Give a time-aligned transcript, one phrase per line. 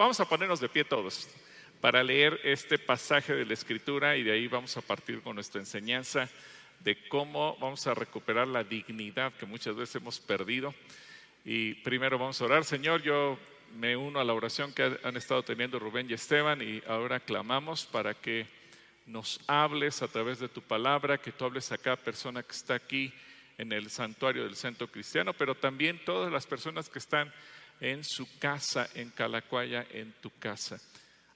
[0.00, 1.28] Vamos a ponernos de pie todos
[1.82, 5.60] para leer este pasaje de la Escritura y de ahí vamos a partir con nuestra
[5.60, 6.26] enseñanza
[6.82, 10.74] de cómo vamos a recuperar la dignidad que muchas veces hemos perdido.
[11.44, 13.38] Y primero vamos a orar, Señor, yo
[13.76, 17.84] me uno a la oración que han estado teniendo Rubén y Esteban y ahora clamamos
[17.84, 18.46] para que
[19.04, 22.72] nos hables a través de tu palabra, que tú hables a cada persona que está
[22.72, 23.12] aquí
[23.58, 27.30] en el santuario del centro cristiano, pero también todas las personas que están
[27.80, 30.80] en su casa, en Calacuaya, en tu casa.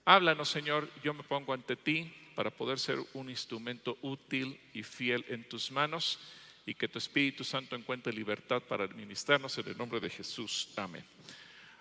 [0.04, 5.25] Háblanos, Señor, yo me pongo ante ti para poder ser un instrumento útil y fiel
[5.29, 6.18] en tus manos
[6.66, 10.71] y que tu Espíritu Santo encuentre libertad para administrarnos en el nombre de Jesús.
[10.76, 11.04] Amén.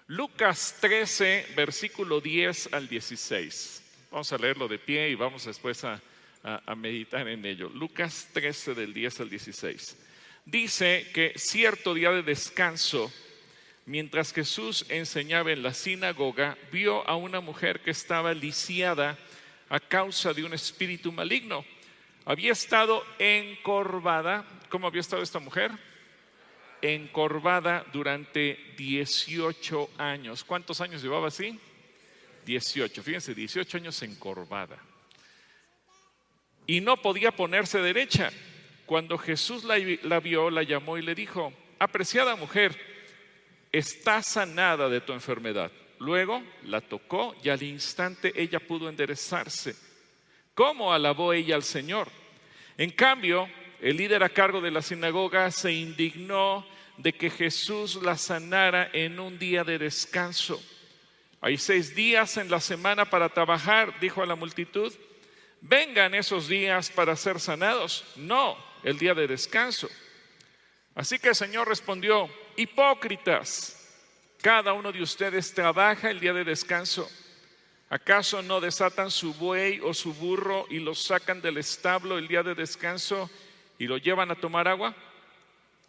[0.07, 3.83] Lucas 13, versículo 10 al 16.
[4.11, 6.01] Vamos a leerlo de pie y vamos después a,
[6.43, 7.69] a, meditar en ello.
[7.69, 9.97] Lucas 13 del 10 al 16.
[10.45, 13.11] Dice que cierto día de descanso,
[13.85, 19.17] mientras Jesús enseñaba en la sinagoga, vio a una mujer que estaba lisiada
[19.69, 21.65] a causa de un espíritu maligno.
[22.25, 24.45] Había estado encorvada.
[24.69, 25.71] ¿Cómo había estado esta mujer?
[26.81, 30.43] Encorvada durante 18 años.
[30.43, 31.59] ¿Cuántos años llevaba así?
[32.45, 34.77] 18, fíjense, 18 años encorvada.
[36.65, 38.31] Y no podía ponerse derecha.
[38.85, 42.92] Cuando Jesús la, la, vio, la llamó y le dijo, apreciada mujer,
[43.73, 45.71] está sanada de tu enfermedad.
[45.99, 49.75] Luego la tocó y al instante ella pudo enderezarse.
[50.53, 52.07] ¿Cómo alabó ella al Señor?
[52.77, 53.49] En cambio,
[53.81, 56.65] el líder a cargo de la sinagoga se indignó
[56.97, 60.61] de que Jesús la sanara en un día de descanso.
[61.41, 64.93] Hay seis días en la semana para trabajar, dijo a la multitud.
[65.61, 69.89] Vengan esos días para ser sanados, no el día de descanso.
[70.95, 73.79] Así que el Señor respondió, hipócritas,
[74.41, 77.09] cada uno de ustedes trabaja el día de descanso.
[77.89, 82.43] ¿Acaso no desatan su buey o su burro y lo sacan del establo el día
[82.43, 83.29] de descanso
[83.79, 84.95] y lo llevan a tomar agua?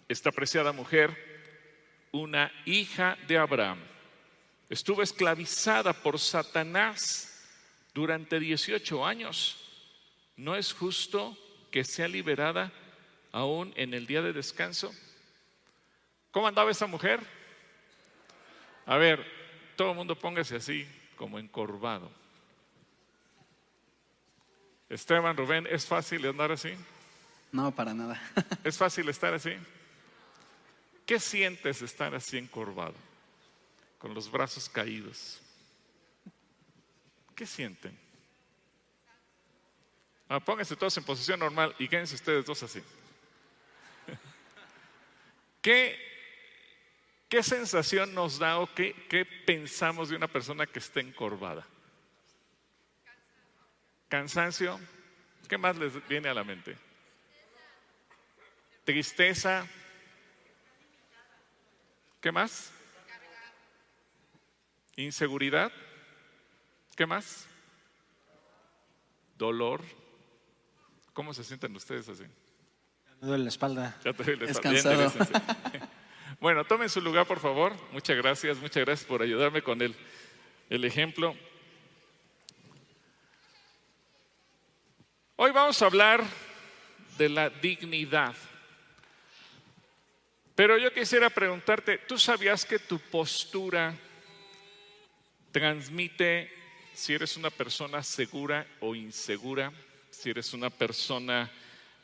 [0.09, 1.17] Esta preciada mujer,
[2.13, 3.81] una hija de Abraham,
[4.69, 7.43] estuvo esclavizada por Satanás
[7.93, 9.57] durante 18 años.
[10.37, 11.37] ¿No es justo
[11.71, 12.73] que sea liberada
[13.35, 14.95] aún en el día de descanso?
[16.31, 17.21] ¿Cómo andaba esa mujer?
[18.87, 19.25] A ver,
[19.77, 20.87] todo el mundo póngase así,
[21.17, 22.11] como encorvado.
[24.89, 26.75] Esteban, Rubén, ¿es fácil andar así?
[27.53, 28.21] No, para nada.
[28.65, 29.53] ¿Es fácil estar así?
[31.05, 32.95] ¿Qué sientes estar así encorvado?
[34.05, 35.41] con los brazos caídos.
[37.35, 37.99] ¿Qué sienten?
[40.29, 42.83] Ah, pónganse todos en posición normal y quédense ustedes dos así.
[45.65, 45.99] ¿Qué,
[47.27, 51.67] qué sensación nos da o qué, qué pensamos de una persona que está encorvada?
[54.11, 54.79] Cansancio.
[55.49, 56.77] ¿Qué más les viene a la mente?
[58.85, 59.67] Tristeza.
[62.21, 62.71] ¿Qué más?
[64.97, 65.73] Inseguridad.
[66.95, 67.47] ¿Qué más?
[69.39, 69.83] Dolor.
[71.15, 72.25] ¿Cómo se sienten ustedes así?
[73.25, 73.97] Me duele la espalda.
[74.05, 75.89] Ya te duele la espalda.
[76.41, 77.73] bueno, tomen su lugar, por favor.
[77.91, 79.95] Muchas gracias, muchas gracias por ayudarme con el,
[80.69, 81.35] el ejemplo.
[85.37, 86.23] Hoy vamos a hablar
[87.17, 88.35] de la dignidad.
[90.55, 93.95] Pero yo quisiera preguntarte, ¿tú sabías que tu postura
[95.51, 96.53] transmite
[96.93, 99.73] si eres una persona segura o insegura,
[100.11, 101.51] si eres una persona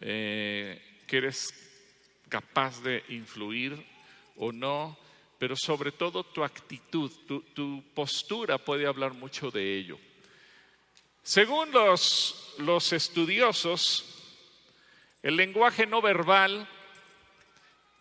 [0.00, 1.52] eh, que eres
[2.28, 3.84] capaz de influir
[4.36, 4.96] o no,
[5.40, 9.98] pero sobre todo tu actitud, tu, tu postura puede hablar mucho de ello.
[11.24, 14.04] Según los, los estudiosos,
[15.20, 16.68] el lenguaje no verbal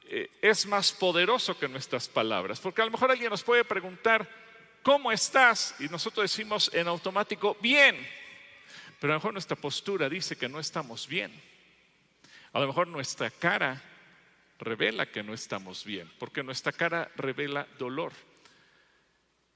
[0.03, 4.29] eh, es más poderoso que nuestras palabras, porque a lo mejor alguien nos puede preguntar,
[4.83, 5.73] ¿cómo estás?
[5.79, 7.97] Y nosotros decimos en automático, bien.
[8.99, 11.48] Pero a lo mejor nuestra postura dice que no estamos bien.
[12.53, 13.81] A lo mejor nuestra cara
[14.59, 18.13] revela que no estamos bien, porque nuestra cara revela dolor.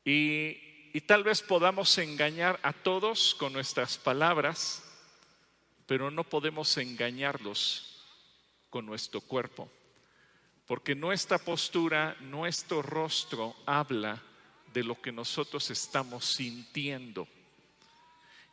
[0.05, 0.57] Y,
[0.93, 4.83] y tal vez podamos engañar a todos con nuestras palabras,
[5.87, 8.05] pero no podemos engañarlos
[8.69, 9.69] con nuestro cuerpo,
[10.65, 14.21] porque nuestra postura, nuestro rostro habla
[14.73, 17.27] de lo que nosotros estamos sintiendo.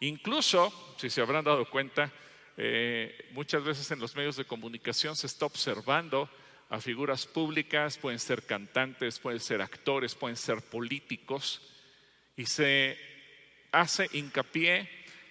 [0.00, 2.12] Incluso, si se habrán dado cuenta,
[2.62, 6.28] eh, muchas veces en los medios de comunicación se está observando
[6.68, 11.62] a figuras públicas, pueden ser cantantes, pueden ser actores, pueden ser políticos,
[12.36, 12.98] y se
[13.72, 14.90] hace hincapié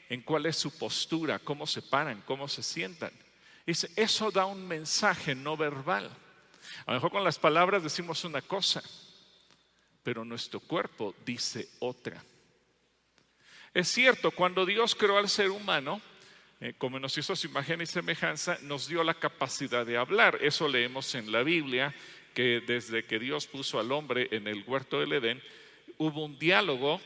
[0.09, 3.11] en cuál es su postura, cómo se paran, cómo se sientan.
[3.63, 6.09] Dice, eso da un mensaje no verbal.
[6.87, 8.81] A lo mejor con las palabras decimos una cosa,
[10.01, 12.23] pero nuestro cuerpo dice otra.
[13.71, 16.01] Es cierto, cuando Dios creó al ser humano,
[16.61, 20.37] eh, como nos hizo su imagen y semejanza, nos dio la capacidad de hablar.
[20.41, 21.93] Eso leemos en la Biblia,
[22.33, 25.41] que desde que Dios puso al hombre en el huerto del Edén,
[25.97, 27.01] hubo un diálogo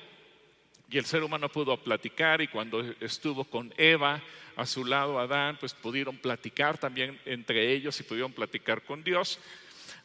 [0.89, 4.21] y el ser humano pudo platicar y cuando estuvo con Eva
[4.55, 9.39] a su lado, Adán, pues pudieron platicar también entre ellos y pudieron platicar con Dios.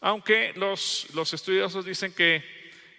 [0.00, 2.42] Aunque los, los estudiosos dicen que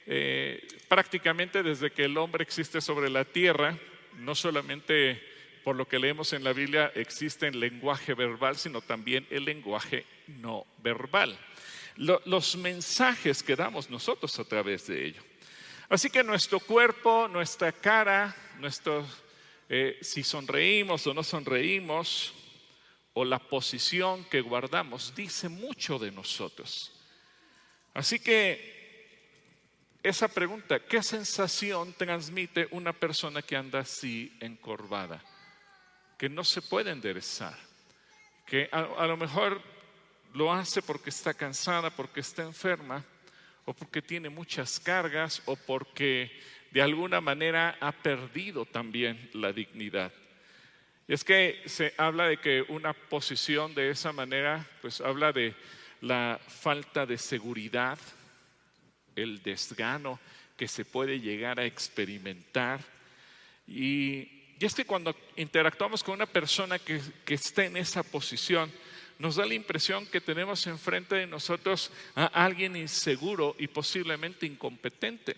[0.05, 3.77] eh, prácticamente desde que el hombre existe sobre la tierra,
[4.17, 5.21] no solamente
[5.69, 10.03] por lo que leemos en la Biblia existe el lenguaje verbal, sino también el lenguaje
[10.25, 11.37] no verbal.
[11.95, 15.21] los mensajes que damos nosotros a través de ello.
[15.87, 19.05] Así que nuestro cuerpo, nuestra cara, nuestro,
[19.69, 22.33] eh, si sonreímos o no sonreímos,
[23.13, 26.91] o la posición que guardamos, dice mucho de nosotros.
[27.93, 35.23] Así que esa pregunta, ¿qué sensación transmite una persona que anda así encorvada?
[36.19, 37.57] Que no se puede enderezar,
[38.45, 39.59] que a lo mejor
[40.33, 43.03] lo hace porque está cansada, porque está enferma,
[43.65, 46.31] o porque tiene muchas cargas o porque
[46.71, 50.11] de alguna manera ha perdido también la dignidad.
[51.07, 55.55] Es que se habla de que una posición de esa manera, pues habla de
[56.01, 57.97] la falta de seguridad,
[59.15, 60.19] el desgano
[60.57, 62.79] que se puede llegar a experimentar.
[63.67, 68.71] Y, es que cuando interactuamos con una persona que, que está en esa posición,
[69.19, 75.35] nos da la impresión que tenemos enfrente de nosotros a alguien inseguro y posiblemente incompetente.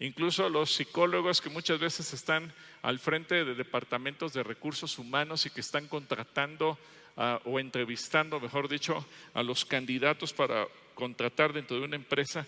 [0.00, 5.50] Incluso los psicólogos que muchas veces están al frente de departamentos de recursos humanos y
[5.50, 6.78] que están contratando
[7.18, 9.04] ah, o entrevistando, mejor dicho,
[9.34, 12.46] a los candidatos para contratar dentro de una empresa,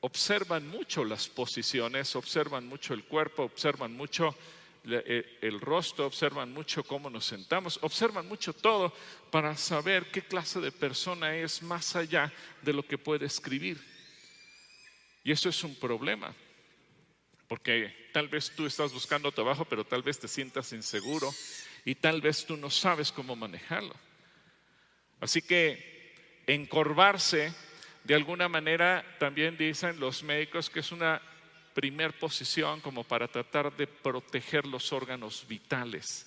[0.00, 4.34] observan mucho las posiciones, observan mucho el cuerpo, observan mucho
[4.84, 8.92] el rostro, observan mucho cómo nos sentamos, observan mucho todo
[9.30, 12.32] para saber qué clase de persona es más allá
[12.62, 13.80] de lo que puede escribir.
[15.24, 16.34] Y eso es un problema,
[17.46, 21.32] porque tal vez tú estás buscando trabajo, pero tal vez te sientas inseguro
[21.84, 23.94] y tal vez tú no sabes cómo manejarlo.
[25.20, 26.12] Así que
[26.48, 27.54] encorvarse,
[28.02, 31.22] de alguna manera, también dicen los médicos que es una
[31.72, 36.26] primer posición como para tratar de proteger los órganos vitales,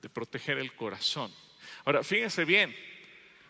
[0.00, 1.32] de proteger el corazón.
[1.84, 2.74] Ahora, fíjense bien,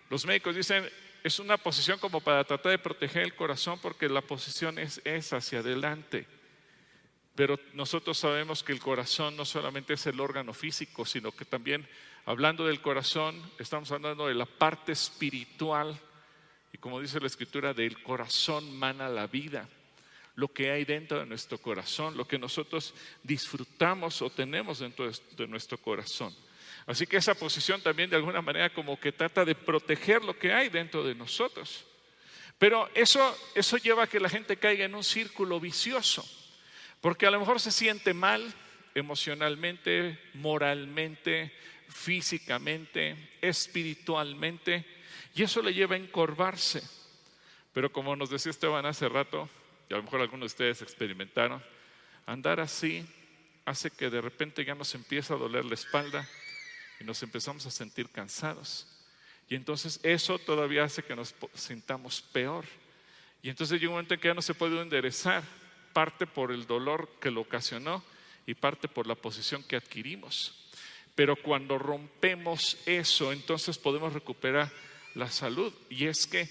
[0.08, 0.88] los médicos dicen,
[1.22, 5.32] es una posición como para tratar de proteger el corazón porque la posición es, es
[5.32, 6.26] hacia adelante.
[7.34, 11.88] Pero nosotros sabemos que el corazón no solamente es el órgano físico, sino que también,
[12.24, 15.98] hablando del corazón, estamos hablando de la parte espiritual.
[16.72, 19.68] Y como dice la escritura, del corazón mana la vida
[20.34, 25.46] lo que hay dentro de nuestro corazón, lo que nosotros disfrutamos o tenemos dentro de
[25.46, 26.34] nuestro corazón.
[26.86, 30.52] Así que esa posición también de alguna manera como que trata de proteger lo que
[30.52, 31.84] hay dentro de nosotros.
[32.58, 36.24] Pero eso, eso lleva a que la gente caiga en un círculo vicioso,
[37.00, 38.52] porque a lo mejor se siente mal
[38.94, 41.52] emocionalmente, moralmente,
[41.88, 44.84] físicamente, espiritualmente,
[45.34, 46.82] y eso le lleva a encorvarse.
[47.72, 49.48] Pero como nos decía Esteban hace rato,
[49.90, 51.60] y a lo mejor algunos de ustedes experimentaron,
[52.24, 53.04] andar así
[53.64, 56.28] hace que de repente ya nos empieza a doler la espalda
[57.00, 58.86] y nos empezamos a sentir cansados.
[59.48, 62.64] Y entonces eso todavía hace que nos sintamos peor.
[63.42, 65.42] Y entonces llega un momento en que ya no se puede enderezar,
[65.92, 68.04] parte por el dolor que lo ocasionó
[68.46, 70.70] y parte por la posición que adquirimos.
[71.16, 74.70] Pero cuando rompemos eso, entonces podemos recuperar
[75.16, 75.74] la salud.
[75.88, 76.48] Y es que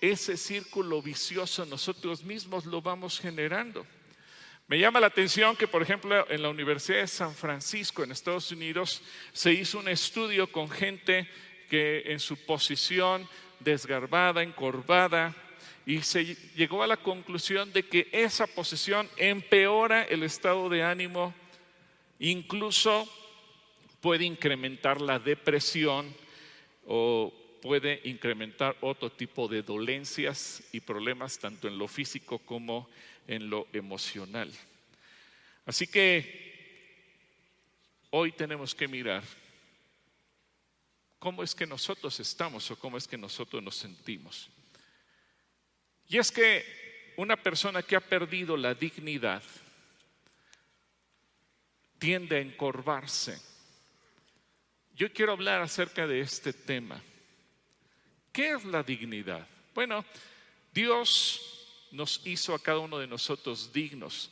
[0.00, 3.86] ese círculo vicioso nosotros mismos lo vamos generando.
[4.68, 8.52] Me llama la atención que, por ejemplo, en la Universidad de San Francisco, en Estados
[8.52, 9.02] Unidos,
[9.32, 11.26] se hizo un estudio con gente
[11.70, 13.26] que en su posición
[13.60, 15.34] desgarbada, encorvada,
[15.86, 21.34] y se llegó a la conclusión de que esa posición empeora el estado de ánimo,
[22.18, 23.08] incluso
[24.02, 26.14] puede incrementar la depresión
[26.86, 32.88] o puede incrementar otro tipo de dolencias y problemas tanto en lo físico como
[33.26, 34.52] en lo emocional.
[35.66, 36.48] Así que
[38.10, 39.22] hoy tenemos que mirar
[41.18, 44.48] cómo es que nosotros estamos o cómo es que nosotros nos sentimos.
[46.08, 49.42] Y es que una persona que ha perdido la dignidad
[51.98, 53.38] tiende a encorvarse.
[54.94, 57.02] Yo quiero hablar acerca de este tema.
[58.32, 59.46] ¿Qué es la dignidad?
[59.74, 60.04] Bueno,
[60.72, 61.58] Dios
[61.90, 64.30] nos hizo a cada uno de nosotros dignos.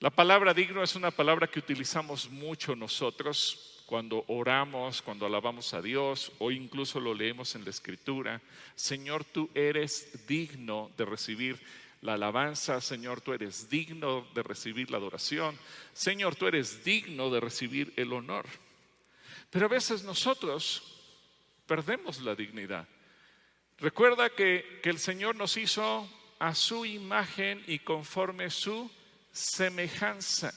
[0.00, 5.82] La palabra digno es una palabra que utilizamos mucho nosotros cuando oramos, cuando alabamos a
[5.82, 8.40] Dios o incluso lo leemos en la escritura.
[8.74, 11.60] Señor, tú eres digno de recibir
[12.00, 15.56] la alabanza, Señor, tú eres digno de recibir la adoración,
[15.92, 18.46] Señor, tú eres digno de recibir el honor.
[19.50, 20.82] Pero a veces nosotros
[21.66, 22.88] perdemos la dignidad.
[23.82, 26.08] Recuerda que, que el Señor nos hizo
[26.38, 28.90] a su imagen y conforme su
[29.32, 30.54] semejanza.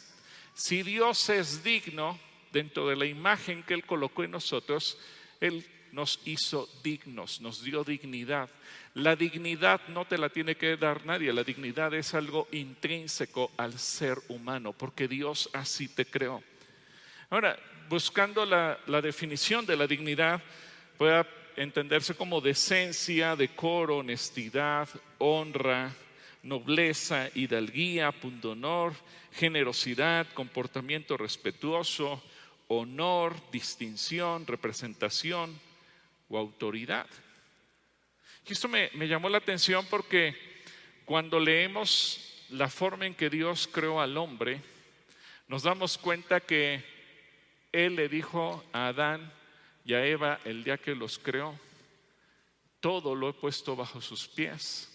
[0.54, 2.18] Si Dios es digno,
[2.54, 4.98] dentro de la imagen que Él colocó en nosotros,
[5.42, 8.50] Él nos hizo dignos, nos dio dignidad.
[8.94, 13.80] La dignidad no te la tiene que dar nadie, la dignidad es algo intrínseco al
[13.80, 16.44] ser humano, porque Dios así te creó.
[17.30, 17.58] Ahora,
[17.90, 20.42] buscando la, definición de la dignidad,
[20.98, 21.26] puede
[21.58, 25.94] entenderse como decencia, decoro, honestidad, honra,
[26.44, 28.94] nobleza, hidalguía, pundonor,
[29.34, 32.22] generosidad, comportamiento respetuoso,
[32.68, 35.60] honor, distinción, representación
[36.30, 37.08] o autoridad.
[38.48, 40.36] Y esto me, me llamó la atención porque
[41.06, 44.62] cuando leemos la forma en que Dios creó al hombre,
[45.48, 46.84] nos damos cuenta que
[47.72, 49.32] Él le dijo a Adán
[49.86, 51.58] y a Eva el día que los creó,
[52.80, 54.90] todo lo he puesto bajo sus pies,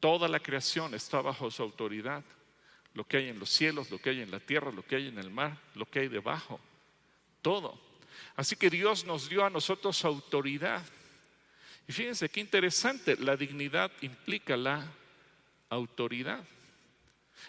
[0.00, 2.24] toda la creación está bajo su autoridad,
[2.94, 5.08] lo que hay en los cielos, lo que hay en la tierra, lo que hay
[5.08, 6.58] en el mar, lo que hay debajo,
[7.42, 7.78] todo.
[8.36, 10.84] Así que Dios nos dio a nosotros autoridad.
[11.86, 14.90] Y fíjense qué interesante, la dignidad implica la
[15.68, 16.42] autoridad.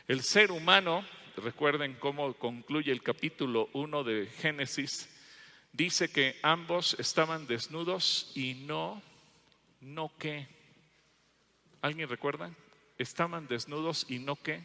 [0.08, 1.05] El ser humano,
[1.38, 5.10] recuerden cómo concluye el capítulo 1 de Génesis,
[5.74, 9.01] dice que ambos estaban desnudos y no,
[9.80, 10.48] no qué.
[11.82, 12.51] ¿Alguien recuerda?
[12.98, 14.63] Estaban desnudos y no qué.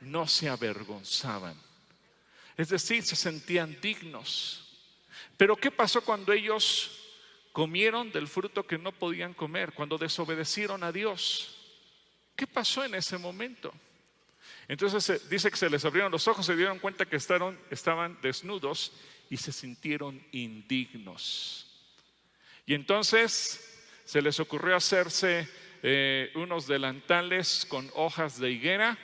[0.00, 1.60] No se avergonzaban.
[2.56, 4.78] Es decir, se sentían dignos.
[5.36, 7.02] Pero ¿qué pasó cuando ellos
[7.52, 11.54] comieron del fruto que no podían comer, cuando desobedecieron a Dios.
[12.34, 13.72] ¿Qué pasó en ese momento?
[14.68, 18.92] Entonces dice que se les abrieron los ojos, se dieron cuenta que estaban, estaban desnudos
[19.32, 21.66] y se sintieron indignos.
[22.66, 25.48] Y entonces se les ocurrió hacerse
[25.82, 28.98] eh, unos delantales con hojas de higuera.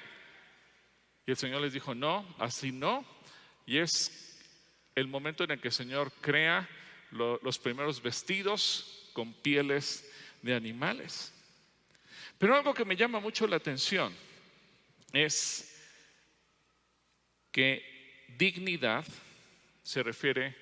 [1.27, 3.07] Y el Señor les dijo, no, así no.
[3.65, 4.39] Y es
[4.95, 6.69] el momento en el que el Señor crea
[7.11, 11.33] los primeros vestidos con pieles de animales.
[12.37, 14.15] Pero algo que me llama mucho la atención
[15.11, 15.75] es
[17.51, 19.07] que dignidad
[19.89, 20.55] se refiere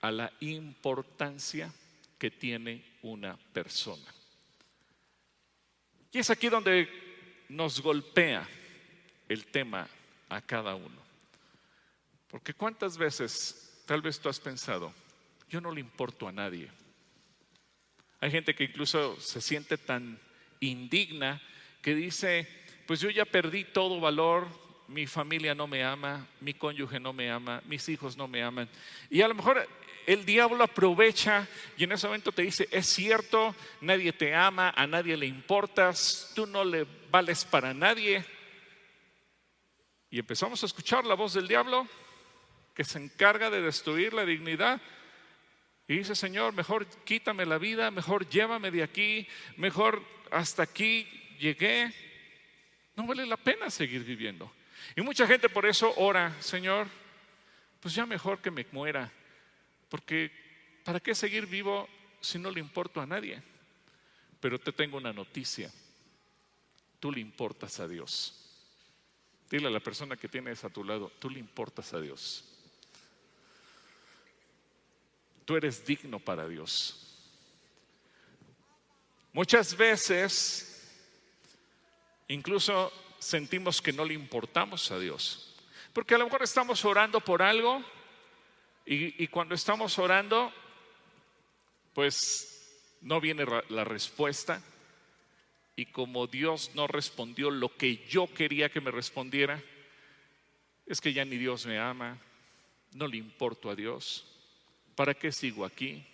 [0.00, 1.72] a la importancia
[2.18, 4.12] que tiene una persona.
[6.10, 6.88] Y es aquí donde
[7.50, 8.44] nos golpea
[9.28, 9.88] el tema
[10.28, 11.00] a cada uno.
[12.26, 14.92] Porque cuántas veces tal vez tú has pensado,
[15.48, 16.68] yo no le importo a nadie.
[18.18, 20.18] Hay gente que incluso se siente tan
[20.58, 21.40] indigna
[21.80, 22.48] que dice,
[22.88, 24.48] pues yo ya perdí todo valor,
[24.88, 28.68] mi familia no me ama, mi cónyuge no me ama, mis hijos no me aman.
[29.10, 29.66] Y a lo mejor
[30.06, 34.86] el diablo aprovecha y en ese momento te dice, es cierto, nadie te ama, a
[34.86, 38.24] nadie le importas, tú no le vales para nadie.
[40.10, 41.88] Y empezamos a escuchar la voz del diablo
[42.74, 44.80] que se encarga de destruir la dignidad
[45.86, 49.26] y dice, Señor, mejor quítame la vida, mejor llévame de aquí,
[49.56, 51.06] mejor hasta aquí
[51.38, 51.92] llegué.
[52.96, 54.50] No vale la pena seguir viviendo.
[54.96, 56.88] Y mucha gente por eso ora, Señor,
[57.80, 59.10] pues ya mejor que me muera,
[59.88, 60.30] porque
[60.84, 61.88] ¿para qué seguir vivo
[62.20, 63.42] si no le importo a nadie?
[64.40, 65.70] Pero te tengo una noticia,
[67.00, 68.40] tú le importas a Dios.
[69.50, 72.44] Dile a la persona que tienes a tu lado, tú le importas a Dios.
[75.44, 77.04] Tú eres digno para Dios.
[79.32, 80.90] Muchas veces,
[82.28, 82.92] incluso
[83.24, 85.54] sentimos que no le importamos a Dios.
[85.92, 87.82] Porque a lo mejor estamos orando por algo
[88.86, 90.52] y, cuando estamos orando,
[91.94, 94.62] pues no viene la respuesta.
[95.76, 99.62] Y como Dios no respondió lo que yo quería que me respondiera,
[100.86, 102.18] es que ya ni Dios me ama,
[102.92, 104.26] no le importo a Dios.
[104.94, 106.04] ¿para qué sigo aquí?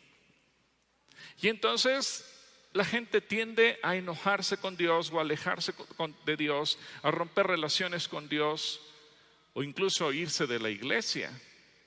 [1.40, 2.39] Y entonces
[2.72, 5.74] la gente tiende a enojarse con Dios o a alejarse
[6.24, 8.80] de Dios, a romper relaciones con Dios,
[9.54, 11.30] o incluso irse de la iglesia,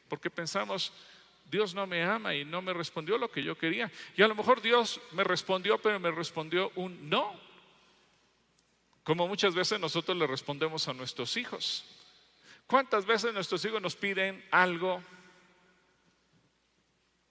[0.10, 0.92] porque pensamos,
[1.50, 3.92] Dios no me ama y no me respondió lo que yo quería.
[4.18, 7.40] Y a lo mejor Dios me respondió, pero me respondió un no.
[9.04, 11.86] Como muchas veces nosotros le respondemos a nuestros hijos.
[12.68, 15.02] ¿Cuántas veces nuestros hijos nos piden algo,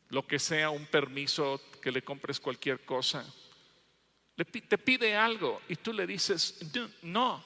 [0.08, 3.24] lo que sea, un permiso, que le compres cualquier cosa?
[4.36, 6.60] Te pide algo y tú le dices,
[7.02, 7.44] no.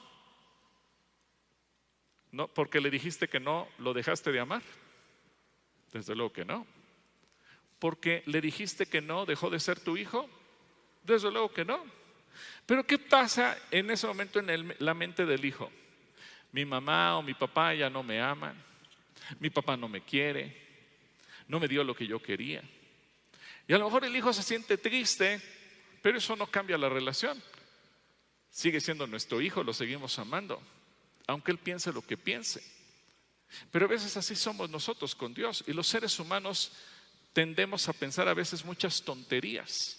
[2.31, 4.61] No, porque le dijiste que no, lo dejaste de amar.
[5.91, 6.65] Desde luego que no.
[7.79, 10.29] Porque le dijiste que no, dejó de ser tu hijo.
[11.03, 11.83] Desde luego que no.
[12.65, 15.71] Pero ¿qué pasa en ese momento en la mente del hijo?
[16.51, 18.55] Mi mamá o mi papá ya no me aman.
[19.39, 20.65] Mi papá no me quiere.
[21.47, 22.61] No me dio lo que yo quería.
[23.67, 25.41] Y a lo mejor el hijo se siente triste,
[26.07, 27.43] pero eso no cambia la relación.
[28.49, 30.61] Sigue siendo nuestro hijo, lo seguimos amando,
[31.27, 32.63] aunque él piense lo que piense.
[33.73, 36.71] Pero a veces así somos nosotros con Dios y los seres humanos
[37.33, 39.97] tendemos a pensar a veces muchas tonterías.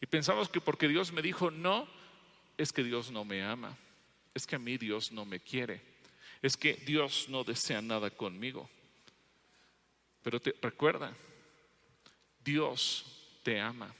[0.00, 1.88] Y pensamos que porque Dios me dijo no,
[2.56, 3.76] es que Dios no me ama,
[4.34, 5.82] es que a mí Dios no me quiere,
[6.40, 8.70] es que Dios no desea nada conmigo.
[10.22, 11.12] Pero te, recuerda,
[12.44, 13.06] Dios
[13.42, 13.92] te ama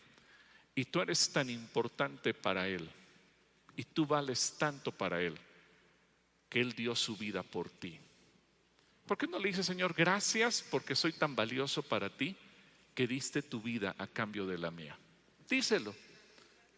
[0.74, 2.88] y tú eres tan importante para Él
[3.76, 5.36] y tú vales tanto para Él
[6.48, 7.98] que Él dio su vida por ti.
[9.06, 12.36] ¿Por qué no le dices, Señor, gracias porque soy tan valioso para ti
[12.94, 14.96] que diste tu vida a cambio de la mía?
[15.48, 15.94] Díselo,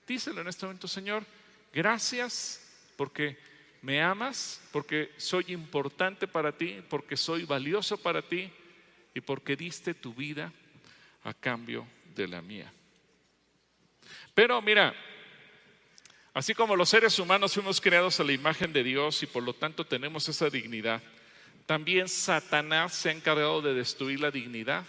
[0.06, 1.24] díselo en este momento, Señor,
[1.72, 2.60] gracias
[2.96, 3.38] porque
[3.82, 8.50] me amas, porque soy importante para ti, porque soy valioso para ti
[9.14, 10.52] y porque diste tu vida
[11.22, 12.72] a cambio de la mía.
[14.34, 14.94] Pero mira,
[16.32, 19.54] así como los seres humanos fuimos creados a la imagen de Dios y por lo
[19.54, 21.00] tanto tenemos esa dignidad,
[21.66, 24.84] también Satanás se ha encargado de destruir la dignidad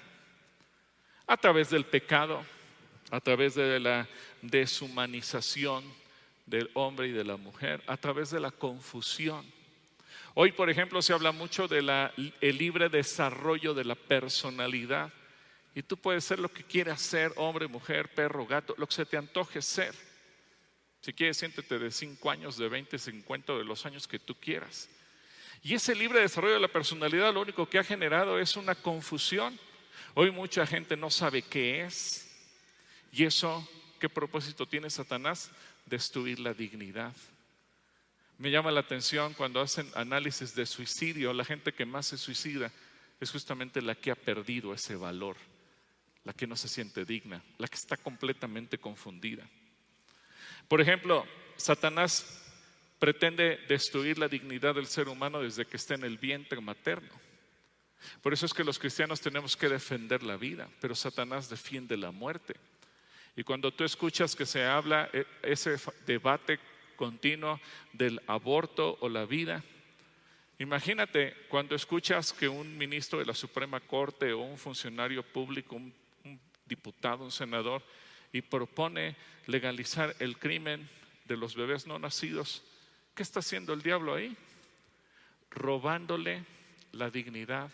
[1.27, 2.43] a través del pecado,
[3.11, 4.07] a través de la
[4.41, 5.83] deshumanización
[6.45, 9.45] del hombre y de la mujer, a través de la confusión.
[10.33, 11.89] Hoy, por ejemplo, se habla mucho del
[12.41, 15.11] libre desarrollo de la personalidad.
[15.75, 19.05] Y tú puedes ser lo que quieras ser, hombre, mujer, perro, gato, lo que se
[19.05, 19.93] te antoje ser.
[21.01, 24.89] Si quieres, siéntete de 5 años, de 20, 50, de los años que tú quieras.
[25.61, 29.59] Y ese libre desarrollo de la personalidad lo único que ha generado es una confusión.
[30.13, 32.31] Hoy mucha gente no sabe qué es.
[33.11, 33.67] Y eso,
[33.99, 35.51] ¿qué propósito tiene Satanás?
[35.85, 37.13] Destruir la dignidad.
[38.37, 42.71] Me llama la atención cuando hacen análisis de suicidio, la gente que más se suicida
[43.19, 45.37] es justamente la que ha perdido ese valor,
[46.25, 49.47] la que no se siente digna, la que está completamente confundida.
[50.67, 52.41] Por ejemplo, Satanás
[52.99, 57.13] pretende destruir la dignidad del ser humano desde que está en el vientre materno.
[58.21, 62.11] Por eso es que los cristianos tenemos que defender la vida, pero Satanás defiende la
[62.11, 62.55] muerte.
[63.35, 66.59] Y cuando tú escuchas que se habla e, ese debate
[66.95, 67.59] continuo
[67.93, 69.63] del aborto o la vida,
[70.59, 75.83] imagínate cuando escuchas que un ministro de la Suprema Corte o un funcionario público, un,
[75.83, 76.04] un
[76.65, 77.83] diputado, un senador,
[78.31, 79.15] y propone
[79.47, 80.89] legalizar el crimen
[81.25, 82.63] de los bebés no nacidos,
[83.15, 84.35] ¿Qué está haciendo el diablo ahí?
[85.49, 86.43] Robándole
[86.91, 87.71] la dignidad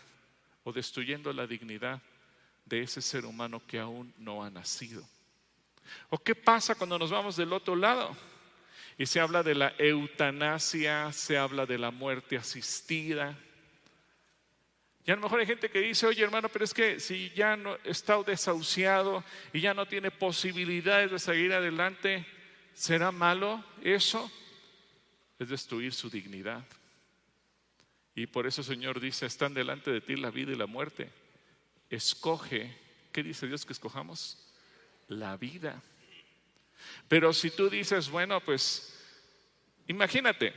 [0.62, 2.00] o destruyendo la dignidad
[2.64, 5.04] de ese ser humano que aún no ha nacido.
[6.10, 8.16] ¿O qué pasa cuando nos vamos del otro lado?
[8.96, 13.36] Y se habla de la eutanasia, se habla de la muerte asistida.
[15.04, 17.56] Y a lo mejor hay gente que dice, oye hermano, pero es que si ya
[17.56, 22.24] no está desahuciado y ya no tiene posibilidades de seguir adelante,
[22.74, 24.30] ¿será malo eso?
[25.42, 26.64] es destruir su dignidad.
[28.14, 31.10] Y por eso el Señor dice, están delante de ti la vida y la muerte.
[31.90, 32.76] Escoge,
[33.10, 34.38] ¿qué dice Dios que escojamos?
[35.08, 35.82] La vida.
[37.08, 38.98] Pero si tú dices, bueno, pues
[39.86, 40.52] imagínate,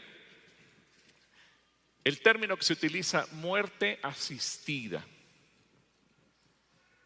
[2.05, 5.05] el término que se utiliza, muerte asistida.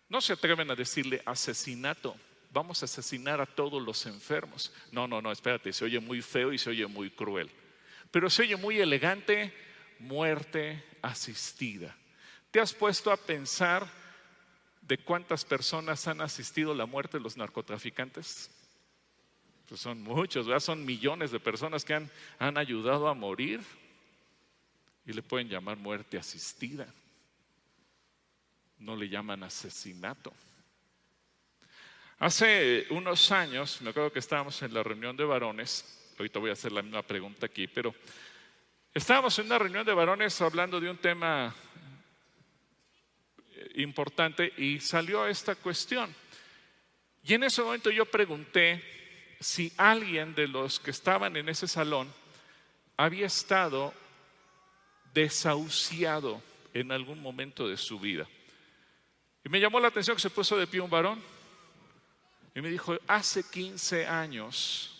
[0.07, 2.15] No se atreven a decirle asesinato.
[2.51, 4.71] Vamos a asesinar a todos los enfermos.
[4.91, 7.49] No, no, no, espérate, se oye muy feo y se oye muy cruel
[8.11, 9.53] pero se oye muy elegante,
[9.99, 11.95] muerte asistida.
[12.51, 13.87] ¿Te has puesto a pensar
[14.81, 18.49] de cuántas personas han asistido a la muerte de los narcotraficantes?
[19.67, 22.09] Pues son muchos, son millones de personas que han,
[22.39, 23.61] han ayudado a morir
[25.09, 26.87] y le pueden llamar muerte asistida.
[28.77, 30.31] No le llaman asesinato.
[32.19, 36.53] Hace unos años, me acuerdo que estábamos en la reunión de varones, ahorita voy a
[36.53, 37.93] hacer la misma pregunta aquí, pero
[38.91, 41.53] Estábamos en una reunión de varones hablando de un tema
[43.53, 46.13] eh, importante y salió esta cuestión.
[47.23, 48.83] Y en ese momento yo pregunté
[49.39, 52.11] si alguien de los que estaban en ese salón
[52.97, 53.93] había estado
[55.13, 56.41] desahuciado
[56.73, 58.27] en algún momento de su vida.
[59.43, 61.21] Y me llamó la atención que se puso de pie un varón
[62.55, 64.95] y me dijo, hace 15 años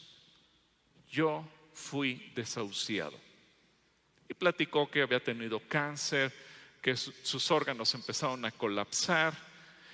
[1.12, 3.18] yo fui desahuciado.
[4.28, 6.32] Y platicó que había tenido cáncer,
[6.82, 9.34] que sus órganos empezaron a colapsar.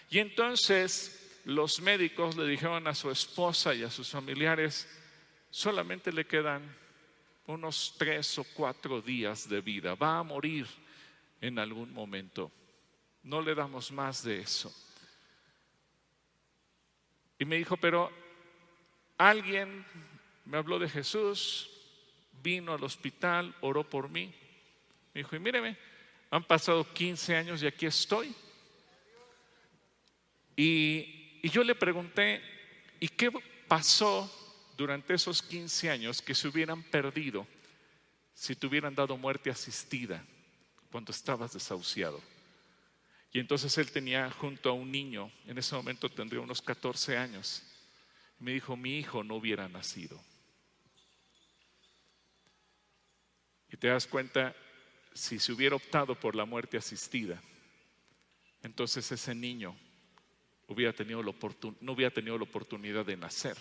[0.09, 4.87] Y entonces los médicos le dijeron a su esposa y a sus familiares,
[5.49, 6.75] solamente le quedan
[7.47, 10.67] unos tres o cuatro días de vida, va a morir
[11.41, 12.51] en algún momento.
[13.23, 14.73] No le damos más de eso.
[17.37, 18.11] Y me dijo, pero
[19.17, 19.85] alguien
[20.45, 21.69] me habló de Jesús,
[22.41, 24.33] vino al hospital, oró por mí.
[25.13, 25.77] Me dijo, y míreme,
[26.29, 28.33] han pasado 15 años y aquí estoy.
[30.55, 32.41] Y, y yo le pregunté,
[32.99, 33.31] ¿y qué
[33.67, 34.44] pasó
[34.77, 37.47] durante esos 15 años que se hubieran perdido
[38.33, 40.23] si te hubieran dado muerte asistida
[40.91, 42.21] cuando estabas desahuciado?
[43.31, 47.63] Y entonces él tenía junto a un niño, en ese momento tendría unos 14 años.
[48.39, 50.23] Me dijo, mi hijo no hubiera nacido.
[53.69, 54.55] Y te das cuenta,
[55.13, 57.41] si se hubiera optado por la muerte asistida,
[58.63, 59.77] entonces ese niño
[60.67, 61.33] hubiera tenido la
[61.81, 63.57] no hubiera tenido la oportunidad de nacer.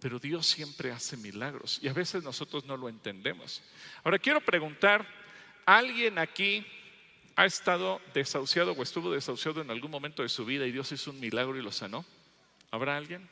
[0.00, 3.62] Pero Dios siempre hace milagros y a veces nosotros no lo entendemos.
[4.04, 5.06] Ahora quiero preguntar,
[5.66, 6.64] ¿alguien aquí
[7.34, 11.10] ha estado desahuciado o estuvo desahuciado en algún momento de su vida y Dios hizo
[11.10, 12.04] un milagro y lo sanó?
[12.70, 13.28] ¿Habrá alguien?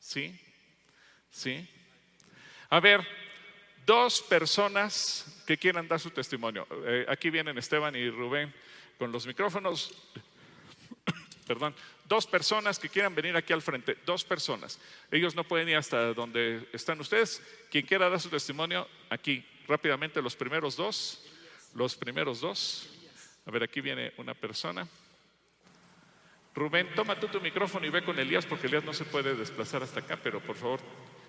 [0.00, 0.38] ¿Sí?
[1.30, 1.68] ¿Sí?
[2.70, 3.06] A ver,
[3.86, 6.66] dos personas que quieran dar su testimonio.
[6.84, 8.52] Eh, aquí vienen Esteban y Rubén
[8.98, 9.94] con los micrófonos.
[11.46, 11.74] Perdón,
[12.12, 14.78] dos personas que quieran venir aquí al frente, dos personas.
[15.10, 17.42] Ellos no pueden ir hasta donde están ustedes.
[17.70, 21.24] Quien quiera dar su testimonio, aquí rápidamente los primeros dos.
[21.74, 22.86] Los primeros dos.
[23.46, 24.86] A ver, aquí viene una persona.
[26.54, 29.82] Rubén, toma tú tu micrófono y ve con Elías porque Elías no se puede desplazar
[29.82, 30.80] hasta acá, pero por favor,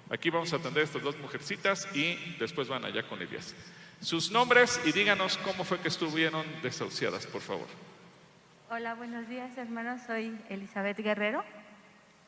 [0.09, 3.55] aquí vamos a atender a estas dos mujercitas y después van allá con Elías.
[4.01, 7.67] Sus nombres y díganos cómo fue que estuvieron desahuciadas, por favor.
[8.75, 11.43] Hola, buenos días hermanos, soy Elizabeth Guerrero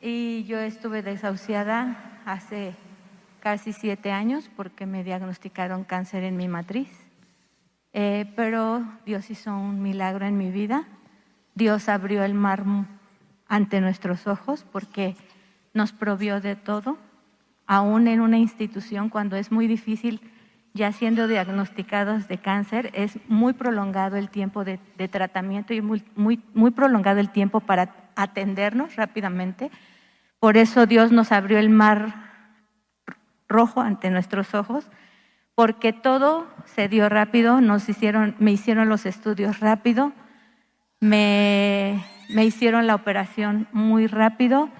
[0.00, 2.76] y yo estuve desahuciada hace
[3.40, 6.88] casi siete años porque me diagnosticaron cáncer en mi matriz.
[7.92, 10.86] Eh, pero Dios hizo un milagro en mi vida.
[11.56, 12.62] Dios abrió el mar
[13.48, 15.16] ante nuestros ojos porque
[15.74, 16.96] nos provió de todo,
[17.66, 20.20] aún en una institución cuando es muy difícil,
[20.76, 26.40] ya siendo diagnosticados de cáncer, es muy prolongado el tiempo de, tratamiento y muy, muy,
[26.54, 29.70] muy prolongado el tiempo para atendernos rápidamente.
[30.38, 32.14] Por eso Dios nos abrió el mar
[33.48, 34.88] rojo ante nuestros ojos
[35.54, 40.12] porque todo se dio rápido, nos hicieron, me hicieron los estudios rápido,
[41.00, 44.70] me, me hicieron la operación muy rápido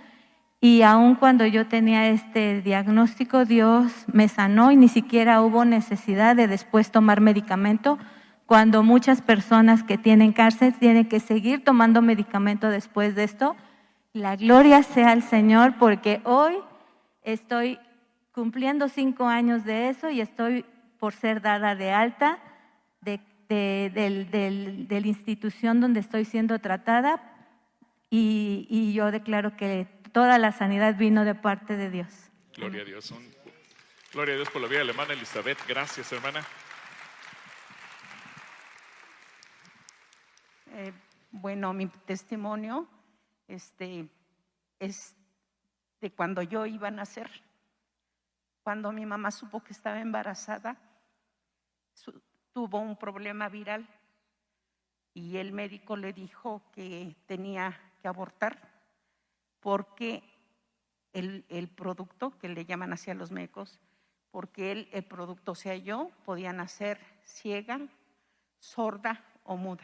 [0.60, 6.34] y aun cuando yo tenía este diagnóstico, Dios me sanó y ni siquiera hubo necesidad
[6.34, 7.98] de después tomar medicamento,
[8.46, 13.56] cuando muchas personas que tienen cáncer tienen que seguir tomando medicamento después de esto.
[14.12, 16.54] La gloria sea al Señor porque hoy
[17.22, 17.78] estoy
[18.32, 20.64] cumpliendo cinco años de eso y estoy
[20.98, 22.38] por ser dada de alta
[23.48, 23.90] de,
[24.88, 27.20] de, la institución donde estoy siendo tratada
[28.10, 32.30] y, yo declaro que toda la sanidad vino de parte de Dios.
[32.54, 33.12] Gloria a Dios.
[34.14, 35.58] gloria a Dios por la vida de la hermana Elizabeth.
[35.68, 36.42] Gracias, hermana.
[40.70, 40.90] Eh,
[41.32, 42.88] bueno, mi testimonio
[43.46, 44.08] este,
[44.78, 45.14] es
[46.00, 47.30] de cuando yo iba a nacer.
[48.62, 50.78] Cuando mi mamá supo que estaba embarazada,
[52.54, 53.86] tuvo un problema viral
[55.12, 58.75] y el médico le dijo que tenía que abortar
[59.66, 60.22] porque
[61.12, 63.80] el, producto, que le llaman así a los médicos,
[64.30, 67.80] porque el producto, sea, yo, podía nacer ciega,
[68.60, 69.82] sorda o muda.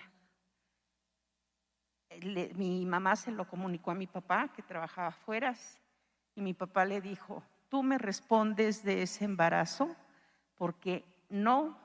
[2.54, 5.56] mi mamá se lo comunicó a mi papá, que trabajaba afuera,
[6.36, 9.96] y mi papá le dijo, tú me respondes de ese embarazo
[10.54, 11.76] porque no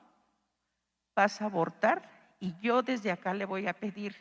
[1.16, 4.14] vas a abortar y yo desde acá le voy a pedir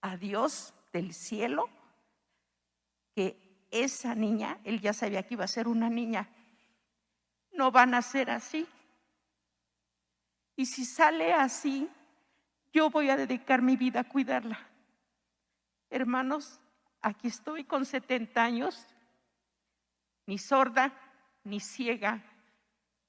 [0.00, 1.70] a Dios del cielo
[3.14, 6.28] que esa niña, él ya sabía que iba a ser una niña,
[7.52, 8.66] no van a ser así,
[10.56, 11.90] Y si sale así,
[12.72, 14.58] yo voy a dedicar mi vida a cuidarla.
[15.90, 16.60] Hermanos,
[17.02, 18.86] aquí estoy con 70 años,
[20.26, 20.92] ni sorda,
[21.42, 22.22] ni ciega,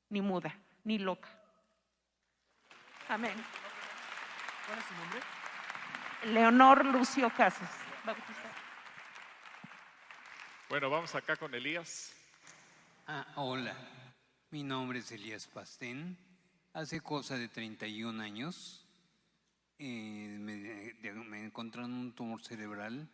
[0.10, 1.30] ni muda, ni loca.
[3.08, 3.36] Amén.
[4.66, 5.20] ¿Cuál es su nombre?
[6.34, 7.70] Leonor Lucio Casas.
[10.68, 12.12] Bueno, vamos acá con Elías.
[13.06, 13.76] Ah, hola,
[14.50, 16.18] mi nombre es Elías Pastén.
[16.74, 18.84] Hace cosa de 31 años
[19.78, 23.08] eh, me, me encontraron un tumor cerebral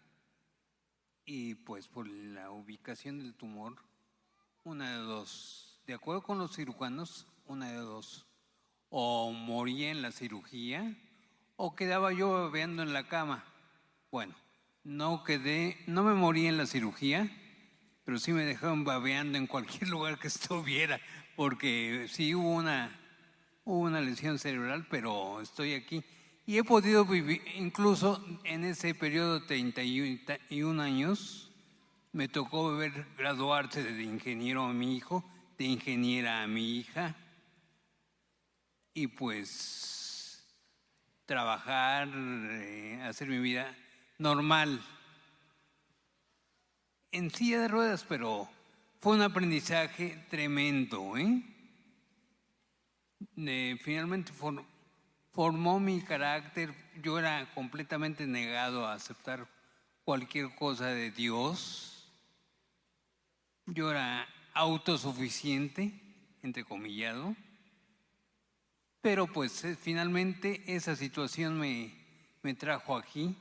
[1.26, 3.76] y pues por la ubicación del tumor,
[4.64, 8.26] una de dos, de acuerdo con los cirujanos, una de dos,
[8.90, 10.96] o moría en la cirugía
[11.58, 13.44] o quedaba yo babeando en la cama.
[14.10, 14.36] Bueno,
[14.86, 17.30] no quedé, no me morí en la cirugía,
[18.04, 21.00] pero sí me dejaron babeando en cualquier lugar que estuviera,
[21.36, 23.00] porque sí hubo una,
[23.64, 26.04] una lesión cerebral, pero estoy aquí.
[26.46, 31.52] Y he podido vivir, incluso en ese periodo de 31 años,
[32.12, 35.24] me tocó ver graduarse de ingeniero a mi hijo,
[35.58, 37.16] de ingeniera a mi hija,
[38.94, 40.46] y pues
[41.26, 43.74] trabajar, eh, hacer mi vida
[44.18, 44.82] normal
[47.12, 48.50] en silla de ruedas, pero
[49.00, 51.18] fue un aprendizaje tremendo.
[51.18, 51.42] ¿eh?
[53.82, 54.64] Finalmente for-
[55.34, 56.74] formó mi carácter.
[57.02, 59.48] Yo era completamente negado a aceptar
[60.04, 62.08] cualquier cosa de Dios.
[63.66, 65.92] Yo era autosuficiente,
[66.44, 67.36] entrecomillado.
[69.02, 71.92] Pero pues eh, finalmente esa situación me,
[72.44, 73.36] me trajo aquí,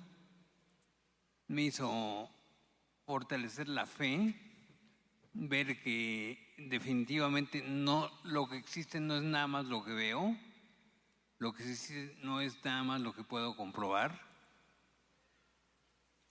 [1.48, 2.30] me hizo
[3.10, 4.36] fortalecer la fe,
[5.32, 10.38] ver que definitivamente no lo que existe no es nada más lo que veo,
[11.38, 14.24] lo que existe no es nada más lo que puedo comprobar,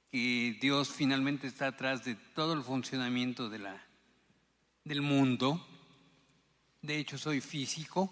[0.09, 3.85] que Dios finalmente está atrás de todo el funcionamiento de la,
[4.85, 5.67] del mundo.
[6.81, 8.09] De hecho, soy físico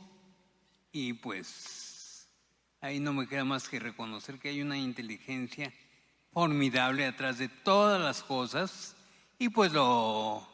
[0.92, 2.28] y pues
[2.82, 5.74] ahí no me queda más que reconocer que hay una inteligencia
[6.38, 8.96] formidable atrás de todas las cosas
[9.40, 10.48] y pues lo,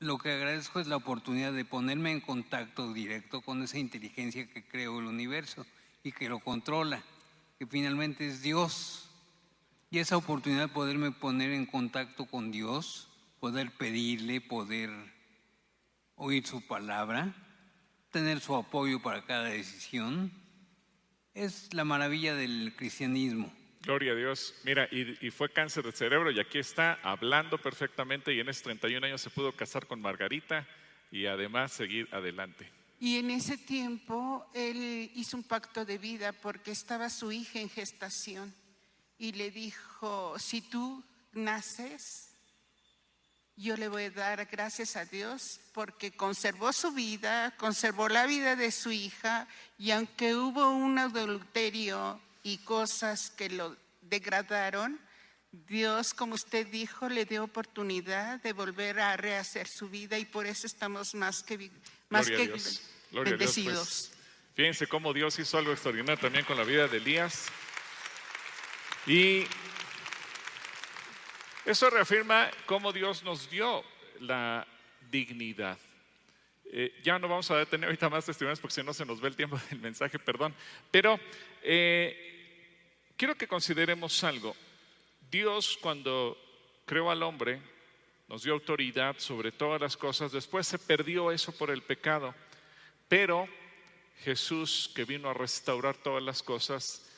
[0.00, 4.66] lo que agradezco es la oportunidad de ponerme en contacto directo con esa inteligencia que
[4.66, 5.64] creó el universo
[6.02, 7.00] y que lo controla,
[7.60, 9.08] que finalmente es Dios.
[9.88, 13.06] Y esa oportunidad de poderme poner en contacto con Dios,
[13.38, 14.90] poder pedirle, poder
[16.16, 17.36] oír su palabra,
[18.10, 20.32] tener su apoyo para cada decisión,
[21.34, 23.52] es la maravilla del cristianismo.
[23.84, 24.54] Gloria a Dios.
[24.64, 29.06] Mira, y, fue cáncer de cerebro y aquí está hablando perfectamente y en esos 31
[29.06, 30.66] años se pudo casar con Margarita
[31.10, 32.66] y además seguir adelante.
[32.98, 37.68] Y en ese tiempo él hizo un pacto de vida porque estaba su hija en
[37.68, 38.54] gestación
[39.18, 42.34] y le dijo, si tú naces,
[43.54, 48.56] yo le voy a dar gracias a Dios porque conservó su vida, conservó la vida
[48.56, 55.00] de su hija y aunque hubo un adulterio y cosas que lo degradaron,
[55.50, 60.46] Dios, como usted dijo, le dio oportunidad de volver a rehacer su vida y por
[60.46, 61.70] eso estamos más que,
[62.08, 62.82] más Gloria a que Dios.
[63.10, 63.64] Gloria a Dios, pues.
[63.64, 64.10] bendecidos.
[64.54, 67.46] Fíjense cómo Dios hizo algo extraordinario también con la vida de Elías.
[69.06, 69.46] Y
[71.64, 73.84] eso reafirma cómo Dios nos dio
[74.20, 74.66] la
[75.10, 75.78] dignidad.
[76.66, 79.28] Eh, ya no vamos a detener ahorita más testimonios porque si no se nos ve
[79.28, 80.54] el tiempo del mensaje, perdón.
[80.90, 81.20] Pero
[81.62, 82.33] eh,
[83.16, 84.54] quiero que consideremos algo.
[85.30, 86.38] Dios cuando
[86.84, 87.60] creó al hombre
[88.28, 90.32] nos dio autoridad sobre todas las cosas.
[90.32, 92.34] Después se perdió eso por el pecado.
[93.08, 93.48] Pero
[94.22, 97.10] Jesús, que vino a restaurar todas las cosas,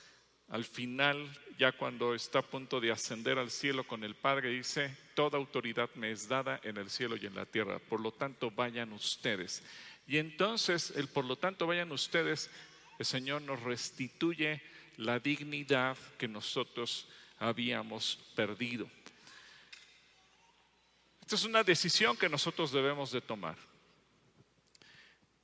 [0.49, 4.97] al final, ya cuando está a punto de ascender al cielo con el Padre, dice,
[5.15, 8.51] toda autoridad me es dada en el cielo y en la tierra, por lo tanto
[8.51, 9.63] vayan ustedes.
[10.07, 12.51] Y entonces, el por lo tanto vayan ustedes,
[12.99, 14.63] el Señor nos restituye
[14.97, 17.07] la dignidad que nosotros
[17.39, 18.89] habíamos perdido.
[21.21, 23.57] Esta es una decisión que nosotros debemos de tomar.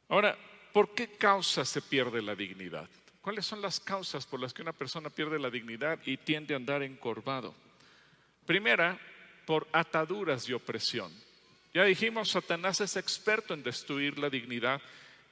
[0.09, 0.37] Ahora,
[0.73, 2.89] ¿por qué causa se pierde la dignidad?
[3.21, 6.57] ¿Cuáles son las causas por las que una persona pierde la dignidad y tiende a
[6.57, 7.55] andar encorvado?
[8.47, 8.99] Primera,
[9.47, 11.13] por ataduras y opresión.
[11.75, 14.81] Ya dijimos, Satanás es experto en destruir la dignidad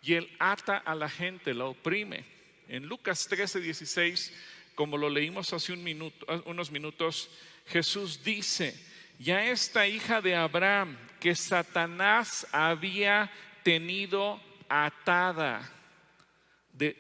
[0.02, 2.24] y él ata a la gente, la oprime.
[2.70, 4.33] En Lucas 13, 16,
[4.76, 7.28] como lo leímos hace minuto, unos minutos,
[7.66, 8.80] Jesús dice,
[9.18, 13.28] ya esta hija de Abraham que Satanás había
[13.64, 15.68] tenido atada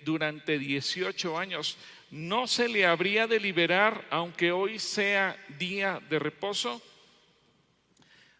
[0.04, 1.78] durante 18 años.
[2.10, 6.82] ¿No se le habría de liberar aunque hoy sea día de reposo?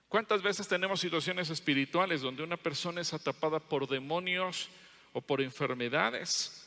[0.08, 4.68] ¿Cuántas veces tenemos situaciones espirituales donde una persona es atrapada por demonios
[5.12, 6.59] o por enfermedades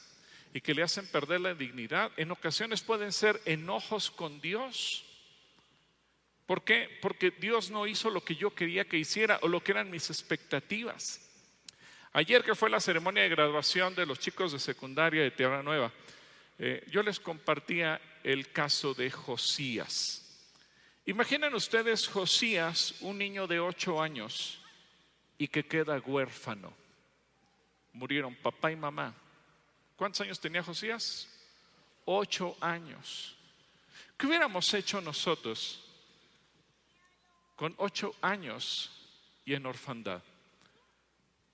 [0.54, 2.12] y que le hacen perder la dignidad?
[2.18, 5.04] En ocasiones pueden ser enojos con Dios.
[6.46, 6.90] ¿Por qué?
[7.02, 10.10] Porque Dios no hizo lo que yo quería que hiciera o lo que eran mis
[10.10, 11.20] expectativas.
[12.12, 15.92] Ayer que fue la ceremonia de graduación de los chicos de secundaria de Tierra Nueva,
[16.60, 20.20] eh, yo les compartía el caso de Josías.
[21.06, 24.62] Imaginen ustedes Josías, un niño de ocho años
[25.38, 26.74] y que queda huérfano.
[27.94, 29.16] Murieron papá y mamá.
[30.04, 31.30] ¿Cuántos años tenía Josías?
[32.04, 33.38] Ocho años.
[34.18, 35.82] ¿Qué hubiéramos hecho nosotros
[37.56, 38.92] con ocho años
[39.46, 40.22] y en orfandad?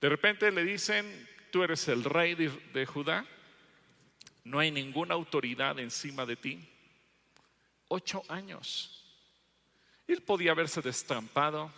[0.00, 3.24] De repente le dicen, tú eres el rey de, de Judá,
[4.42, 6.68] no hay ninguna autoridad encima de ti.
[7.86, 9.06] Ocho años.
[10.08, 11.70] Él podía haberse destrampado,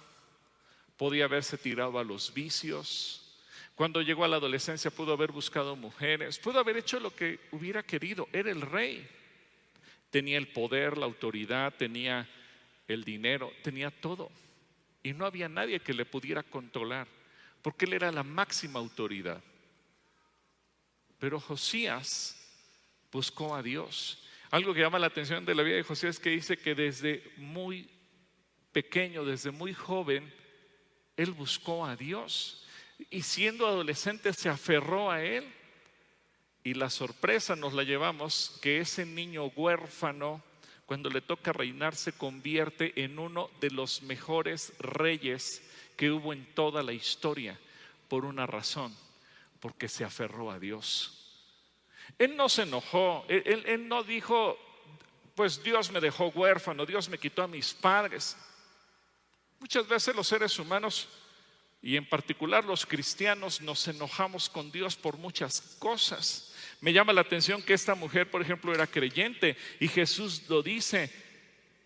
[0.96, 3.21] podía haberse tirado a los vicios.
[3.82, 7.82] Cuando llegó a la adolescencia pudo haber buscado mujeres, pudo haber hecho lo que hubiera
[7.82, 8.28] querido.
[8.32, 9.04] Era el rey.
[10.08, 12.28] Tenía el poder, la autoridad, tenía
[12.86, 14.30] el dinero, tenía todo.
[15.02, 17.08] Y no había nadie que le pudiera controlar,
[17.60, 19.42] porque él era la máxima autoridad.
[21.18, 22.40] Pero Josías
[23.10, 24.22] buscó a Dios.
[24.52, 27.32] Algo que llama la atención de la vida de Josías es que dice que desde
[27.36, 27.90] muy
[28.70, 30.32] pequeño, desde muy joven,
[31.16, 32.61] él buscó a Dios
[33.10, 35.52] y siendo adolescente se aferró a él.
[36.64, 40.42] Y la sorpresa nos la llevamos que ese niño huérfano,
[40.86, 45.62] cuando le toca reinar, se convierte en uno de los mejores reyes
[45.96, 47.58] que hubo en toda la historia,
[48.08, 48.96] por una razón,
[49.60, 51.18] porque se aferró a Dios.
[52.18, 54.58] Él no se enojó, él, él no dijo,
[55.34, 58.36] pues Dios me dejó huérfano, Dios me quitó a mis padres.
[59.58, 61.08] Muchas veces los seres humanos
[61.82, 66.54] y en particular los cristianos nos enojamos con Dios por muchas cosas.
[66.80, 71.10] Me llama la atención que esta mujer, por ejemplo, era creyente y Jesús lo dice.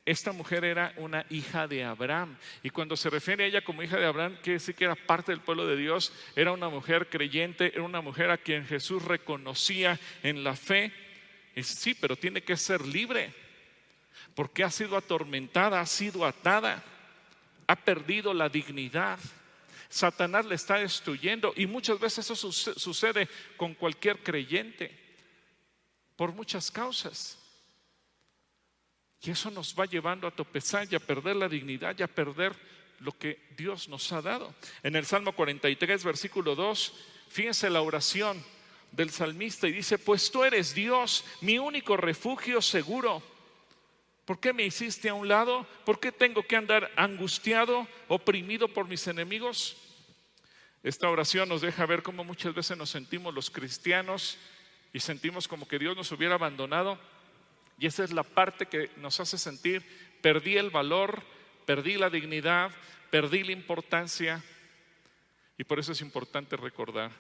[0.04, 3.96] Esta mujer era una hija de Abraham y cuando se refiere a ella como hija
[3.96, 7.72] de Abraham, quiere decir que era parte del pueblo de Dios, era una mujer creyente,
[7.74, 10.92] era una mujer a quien Jesús reconocía en la fe.
[11.61, 13.32] Sí, pero tiene que ser libre
[14.37, 16.85] porque ha sido atormentada, ha sido atada
[17.66, 19.18] ha perdido la dignidad.
[19.88, 24.96] Satanás le está destruyendo y muchas veces eso sucede con cualquier creyente
[26.16, 27.38] por muchas causas.
[29.22, 32.55] Y eso nos va llevando a tropezar y a perder la dignidad y a perder
[33.01, 34.55] lo que Dios nos ha dado.
[34.83, 36.92] En el Salmo 43, versículo 2,
[37.29, 38.42] fíjense la oración
[38.92, 43.22] del salmista y dice, pues tú eres Dios, mi único refugio seguro
[44.26, 45.64] ¿Por qué me hiciste a un lado?
[45.84, 49.76] ¿Por qué tengo que andar angustiado, oprimido por mis enemigos?
[50.82, 54.36] Esta oración nos deja ver cómo muchas veces nos sentimos los cristianos
[54.92, 56.98] y sentimos como que Dios nos hubiera abandonado.
[57.78, 59.84] Y esa es la parte que nos hace sentir,
[60.22, 61.22] perdí el valor,
[61.64, 62.72] perdí la dignidad,
[63.10, 64.42] perdí la importancia.
[65.56, 67.12] Y por eso es importante recordar,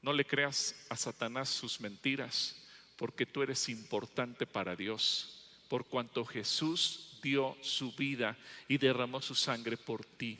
[0.00, 2.60] no le creas a Satanás sus mentiras,
[2.96, 5.38] porque tú eres importante para Dios
[5.72, 8.36] por cuanto Jesús dio su vida
[8.68, 10.38] y derramó su sangre por ti.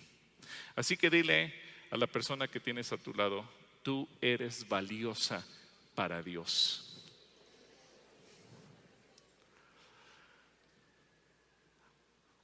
[0.77, 1.55] Así que dile
[1.91, 3.43] a la persona que tienes a tu lado,
[3.83, 5.43] tú eres valiosa
[5.95, 7.03] para Dios.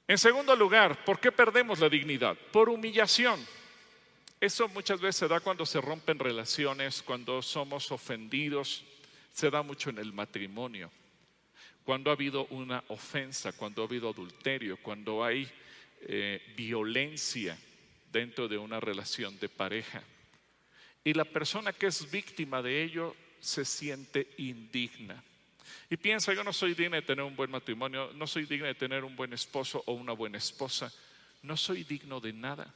[0.07, 2.35] En segundo lugar, ¿por qué perdemos la dignidad?
[2.51, 3.39] Por humillación.
[4.41, 8.83] Eso muchas veces se da cuando se rompen relaciones, cuando somos ofendidos,
[9.31, 10.89] se da mucho en el matrimonio
[11.89, 15.49] cuando ha habido una ofensa, cuando ha habido adulterio, cuando hay
[16.01, 17.57] eh, violencia
[18.11, 20.03] dentro de una relación de pareja.
[21.03, 25.23] Y la persona que es víctima de ello se siente indigna.
[25.89, 28.75] Y piensa, yo no soy digna de tener un buen matrimonio, no soy digna de
[28.75, 30.93] tener un buen esposo o una buena esposa,
[31.41, 32.71] no soy digno de nada.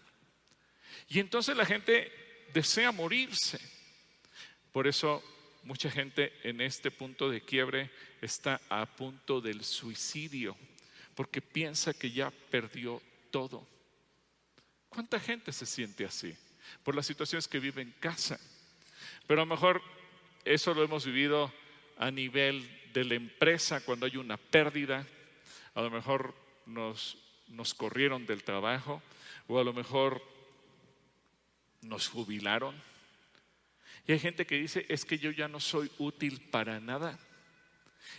[1.08, 2.12] Y entonces la gente
[2.52, 3.60] desea morirse.
[4.72, 5.24] Por eso
[5.66, 7.92] mucha gente en este punto de quiebre
[8.26, 10.56] está a punto del suicidio
[11.16, 13.02] porque piensa que ya perdió
[13.32, 13.68] todo.
[14.90, 16.36] ¿Cuánta gente se siente así?
[16.84, 18.40] Por las situaciones que vive en casa.
[19.28, 19.82] Pero a lo mejor
[20.46, 21.52] eso lo hemos vivido
[21.98, 25.06] a nivel de la empresa cuando hay una pérdida.
[25.74, 27.18] A lo mejor nos,
[27.48, 29.02] nos corrieron del trabajo
[29.48, 30.24] o a lo mejor
[31.82, 32.82] nos jubilaron
[34.08, 37.20] Y hay gente que dice, es que yo ya no soy útil para nada.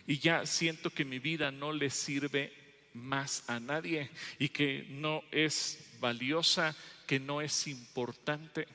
[0.07, 2.53] Y ya siento que mi vida no le sirve
[2.95, 6.75] más a nadie y que no es valiosa,
[7.07, 8.67] que no es importante.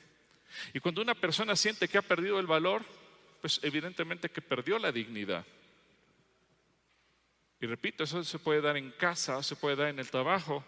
[0.74, 2.84] Y cuando una persona siente que ha perdido el valor,
[3.42, 5.46] pues evidentemente que perdió la dignidad.
[7.62, 10.64] Y repito, eso se puede dar en casa, se puede dar en el trabajo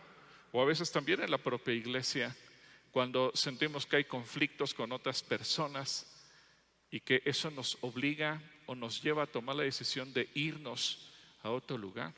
[0.51, 2.35] o a veces también en la propia iglesia,
[2.91, 6.07] cuando sentimos que hay conflictos con otras personas
[6.91, 8.41] y que eso nos obliga
[8.75, 11.09] nos lleva a tomar la decisión de irnos
[11.43, 12.13] a otro lugar.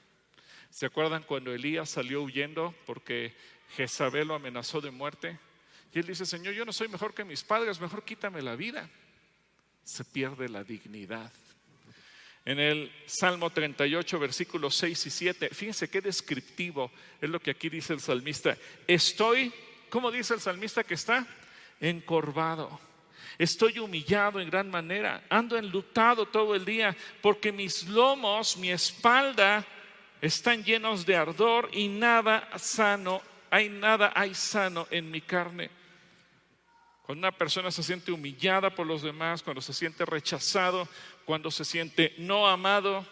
[0.70, 3.36] ¿Se acuerdan cuando Elías salió huyendo porque
[3.76, 5.39] Jezabel lo amenazó de muerte?
[5.93, 8.89] Y él dice, Señor, yo no soy mejor que mis padres, mejor quítame la vida.
[9.84, 11.32] Se pierde la dignidad.
[12.45, 16.91] En el Salmo 38, versículos 6 y 7, fíjense qué descriptivo
[17.22, 18.58] es lo que aquí dice el salmista.
[18.86, 19.54] Estoy,
[19.89, 21.26] ¿cómo dice el salmista que está?
[21.80, 22.80] Encorvado.
[23.38, 25.24] Estoy humillado en gran manera.
[25.30, 29.66] Ando enlutado todo el día porque mis lomos, mi espalda,
[30.22, 35.70] están llenos de ardor y nada sano, hay nada hay sano en mi carne.
[37.06, 40.88] Cuando una persona se siente humillada por los demás, cuando se siente rechazado,
[41.26, 43.06] cuando se siente no amado,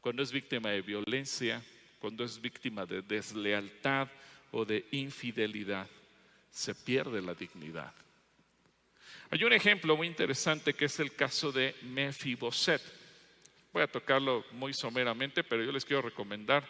[0.00, 1.62] cuando es víctima de violencia,
[2.00, 4.08] cuando es víctima de deslealtad
[4.50, 5.86] o de infidelidad,
[6.50, 7.92] se pierde la dignidad.
[9.28, 12.80] Hay un ejemplo muy interesante que es el caso de Mefiboset.
[13.72, 16.64] Voy a tocarlo muy someramente, pero yo les quiero recomendar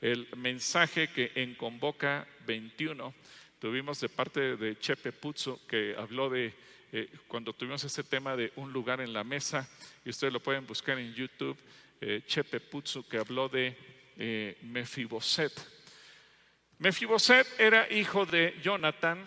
[0.00, 3.14] el mensaje que en Convoca 21
[3.60, 6.52] tuvimos de parte de Chepe Puzzo, que habló de
[6.90, 9.68] eh, cuando tuvimos ese tema de un lugar en la mesa,
[10.04, 11.56] y ustedes lo pueden buscar en YouTube,
[12.00, 13.76] eh, Chepe Puzzo, que habló de
[14.16, 15.52] eh, Mefiboset.
[16.78, 19.24] Mefiboset era hijo de Jonathan,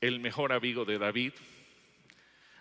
[0.00, 1.32] el mejor amigo de David.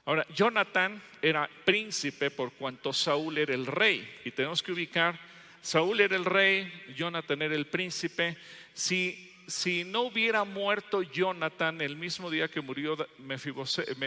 [0.06, 5.20] Ahora, Jonathan era príncipe por cuanto Saúl era el rey, y tenemos que ubicar,
[5.62, 8.38] Saúl era el rey, Jonathan era el príncipe.
[8.76, 12.95] Si no hubiera muerto Jonathan el mismo día que murió,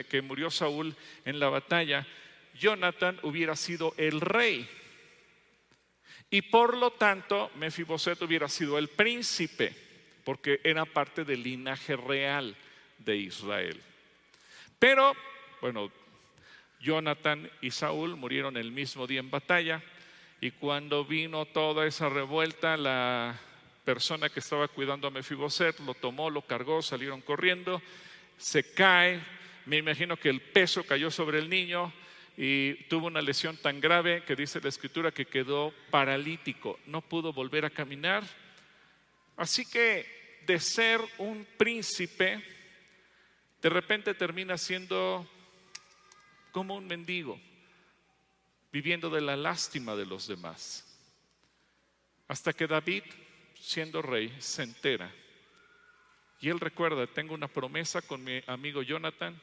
[0.09, 0.95] que murió Saúl
[1.25, 2.07] en la batalla,
[2.55, 4.69] Jonathan hubiera sido el rey.
[6.31, 9.75] Y por lo tanto, Mefiboset hubiera sido el príncipe,
[10.23, 12.55] porque era parte del linaje real
[12.99, 13.81] de Israel.
[14.79, 15.13] Pero,
[15.61, 15.91] bueno,
[16.81, 19.83] Jonathan y Saúl murieron el mismo día en batalla,
[20.41, 23.39] y cuando vino toda esa revuelta, la
[23.85, 27.83] persona que estaba cuidando a Mefiboset lo tomó, lo cargó, salieron corriendo,
[28.37, 29.21] se cae,
[29.67, 31.93] me imagino que el peso cayó sobre el niño
[32.37, 37.33] y tuvo una lesión tan grave que dice la escritura que quedó paralítico, no pudo
[37.33, 38.23] volver a caminar.
[39.37, 42.43] Así que de ser un príncipe,
[43.61, 45.29] de repente termina siendo
[46.53, 47.41] como un mendigo,
[48.73, 50.85] viviendo de la lástima de los demás.
[52.27, 53.03] Hasta que David
[53.61, 55.13] siendo rey, se entera.
[56.41, 59.39] Y él recuerda, tengo una promesa con mi amigo Jonathan,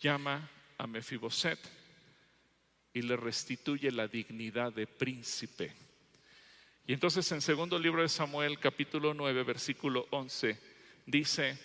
[0.00, 0.48] llama
[0.78, 1.58] a Mefiboset
[2.94, 5.72] y le restituye la dignidad de príncipe.
[6.86, 10.58] Y entonces en segundo libro de Samuel, capítulo 9, versículo 11,
[11.04, 11.58] dice,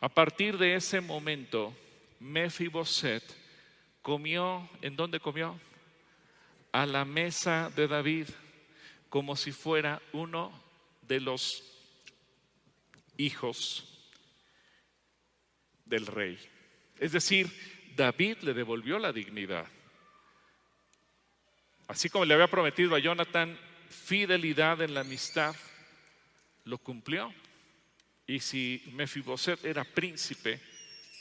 [0.00, 1.76] a partir de ese momento,
[2.20, 3.22] Mefiboset
[4.06, 5.58] comió, ¿en dónde comió?
[6.70, 8.28] A la mesa de David,
[9.08, 10.52] como si fuera uno
[11.02, 11.64] de los
[13.16, 14.08] hijos
[15.84, 16.38] del rey.
[17.00, 17.50] Es decir,
[17.96, 19.66] David le devolvió la dignidad.
[21.88, 23.58] Así como le había prometido a Jonathan
[23.90, 25.56] fidelidad en la amistad,
[26.62, 27.34] lo cumplió.
[28.24, 30.60] Y si Mefiboset era príncipe,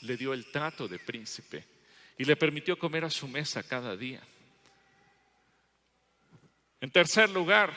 [0.02, 1.74] le dio el trato de príncipe
[2.18, 4.22] y le permitió comer a su mesa cada día.
[6.82, 7.74] En tercer lugar,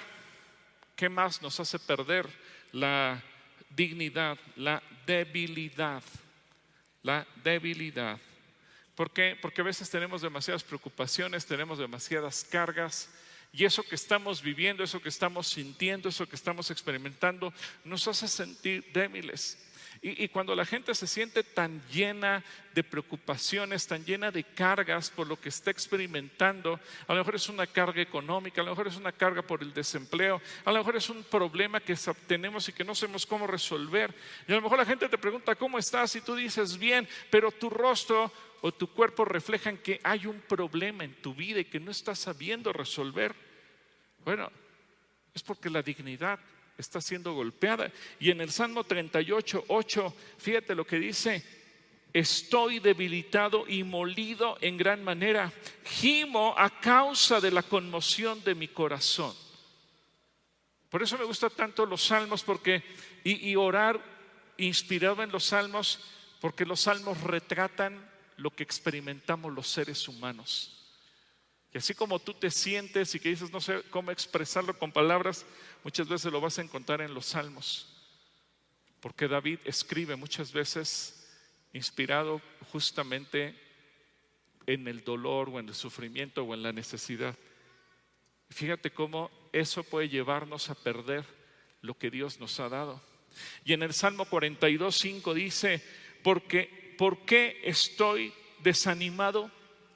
[0.98, 2.26] ¿Qué más nos hace perder
[2.72, 3.22] la
[3.70, 6.02] dignidad, la debilidad?
[7.04, 8.18] La debilidad.
[8.96, 9.38] ¿Por qué?
[9.40, 13.08] Porque a veces tenemos demasiadas preocupaciones, tenemos demasiadas cargas
[13.52, 18.26] y eso que estamos viviendo, eso que estamos sintiendo, eso que estamos experimentando, nos hace
[18.26, 19.67] sentir débiles.
[20.00, 25.26] Y, cuando la gente se siente tan llena de preocupaciones, tan llena de cargas por
[25.26, 26.78] lo que está experimentando,
[27.08, 29.74] a lo mejor es una carga económica, a lo mejor es una carga por el
[29.74, 31.96] desempleo, a lo mejor es un problema que
[32.28, 34.14] tenemos y que no sabemos cómo resolver.
[34.46, 36.14] Y a lo mejor la gente te pregunta, ¿cómo estás?
[36.14, 41.04] Y tú dices, bien, pero tu rostro o tu cuerpo reflejan que hay un problema
[41.04, 43.34] en tu vida y que no estás sabiendo resolver.
[44.24, 44.50] Bueno,
[45.34, 46.38] es porque la dignidad
[46.78, 47.92] está siendo golpeada.
[48.18, 51.44] Y en el Salmo 38, 8, fíjate lo que dice,
[52.12, 55.52] Estoy debilitado y molido en gran manera.
[55.84, 59.34] Gimo a causa de la conmoción de mi corazón.
[60.88, 62.82] Por eso me gustan tanto los salmos porque,
[63.24, 64.00] y, y orar
[64.56, 66.00] inspirado en los salmos,
[66.40, 70.78] porque los salmos retratan lo que experimentamos los seres humanos.
[71.74, 75.44] Y así como tú te sientes y que dices no sé cómo expresarlo con palabras,
[75.84, 77.94] muchas veces lo vas a encontrar en los salmos.
[79.00, 81.28] Porque David escribe muchas veces
[81.72, 82.40] inspirado
[82.72, 83.54] justamente
[84.66, 87.36] en el dolor o en el sufrimiento o en la necesidad.
[88.50, 91.24] Fíjate cómo eso puede llevarnos a perder
[91.80, 93.00] lo que Dios nos ha dado.
[93.64, 95.82] Y en el Salmo 42, 5 dice,
[96.22, 99.50] porque, ¿por qué estoy desanimado?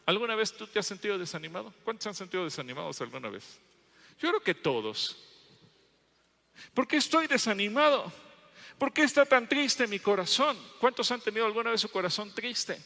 [0.07, 1.73] ¿Alguna vez tú te has sentido desanimado?
[1.85, 3.61] ¿Cuántos han sentido desanimados alguna vez?
[4.19, 5.32] Yo creo que todos.
[6.75, 8.13] ¿Por qué estoy desanimado?
[8.79, 10.59] ¿Por qué está tan triste mi corazón?
[10.81, 12.81] ¿Cuántos han tenido alguna vez su corazón triste?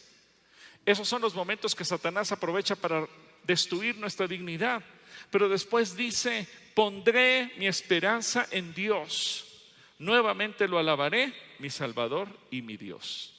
[0.85, 3.09] Esos son los momentos que Satanás aprovecha para
[3.43, 4.83] destruir nuestra dignidad.
[5.31, 9.65] Pero después dice, pondré mi esperanza en Dios.
[9.99, 13.33] Nuevamente lo alabaré, mi Salvador y mi Dios.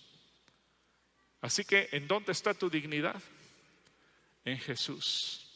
[1.41, 3.21] Así que, ¿en dónde está tu dignidad?
[4.43, 5.47] En Jesús.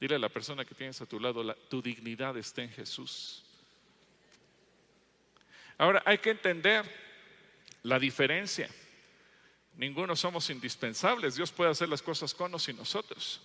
[0.00, 3.44] Dile a la persona que tienes a tu lado, tu dignidad está en Jesús.
[5.78, 6.84] Ahora hay que entender
[7.82, 8.68] la diferencia.
[9.76, 11.36] Ninguno somos indispensables.
[11.36, 13.40] Dios puede hacer las cosas con o sin nosotros.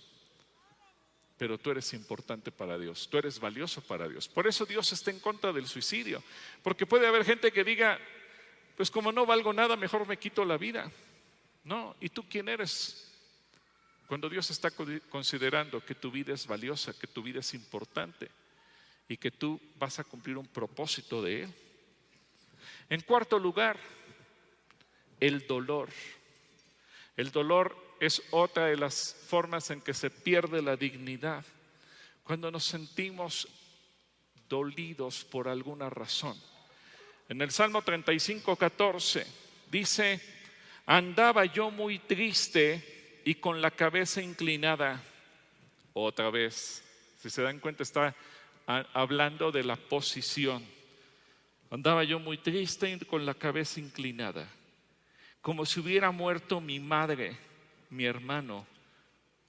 [1.38, 4.28] Pero tú eres importante para Dios, tú eres valioso para Dios.
[4.28, 6.22] Por eso Dios está en contra del suicidio.
[6.62, 7.98] Porque puede haber gente que diga,
[8.76, 10.90] pues como no valgo nada, mejor me quito la vida.
[11.64, 13.10] No, ¿y tú quién eres?
[14.06, 18.28] Cuando Dios está considerando que tu vida es valiosa, que tu vida es importante
[19.08, 21.54] y que tú vas a cumplir un propósito de Él.
[22.90, 23.78] En cuarto lugar,
[25.20, 25.88] el dolor.
[27.16, 31.44] El dolor es otra de las formas en que se pierde la dignidad.
[32.22, 33.48] Cuando nos sentimos
[34.48, 36.40] dolidos por alguna razón.
[37.28, 39.26] En el Salmo 35, 14
[39.70, 40.20] dice,
[40.86, 45.02] andaba yo muy triste y con la cabeza inclinada.
[45.94, 46.82] Otra vez,
[47.20, 48.14] si se dan cuenta, está
[48.66, 50.64] hablando de la posición.
[51.74, 54.48] Andaba yo muy triste con la cabeza inclinada,
[55.42, 57.36] como si hubiera muerto mi madre,
[57.90, 58.64] mi hermano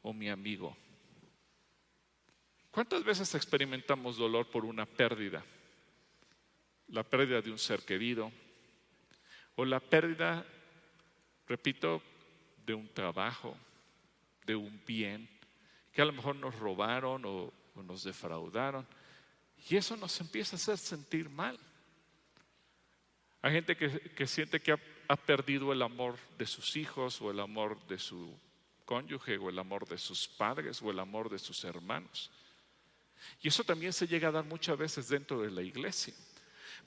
[0.02, 0.76] o mi amigo.
[2.72, 5.46] ¿Cuántas veces experimentamos dolor por una pérdida?
[6.88, 8.32] La pérdida de un ser querido
[9.56, 10.44] o la pérdida,
[11.48, 12.02] repito,
[12.66, 13.56] de un trabajo,
[14.48, 15.30] de un bien,
[15.94, 17.54] que a lo mejor nos robaron o,
[17.84, 18.84] nos defraudaron.
[19.70, 21.60] Y eso nos empieza a hacer sentir mal.
[23.46, 27.78] Hay gente que, siente que ha, perdido el amor de sus hijos o el amor
[27.86, 28.36] de su
[28.86, 32.32] cónyuge o el amor de sus padres o el amor de sus hermanos.
[33.44, 36.16] Y eso también se llega a dar muchas veces dentro de la iglesia.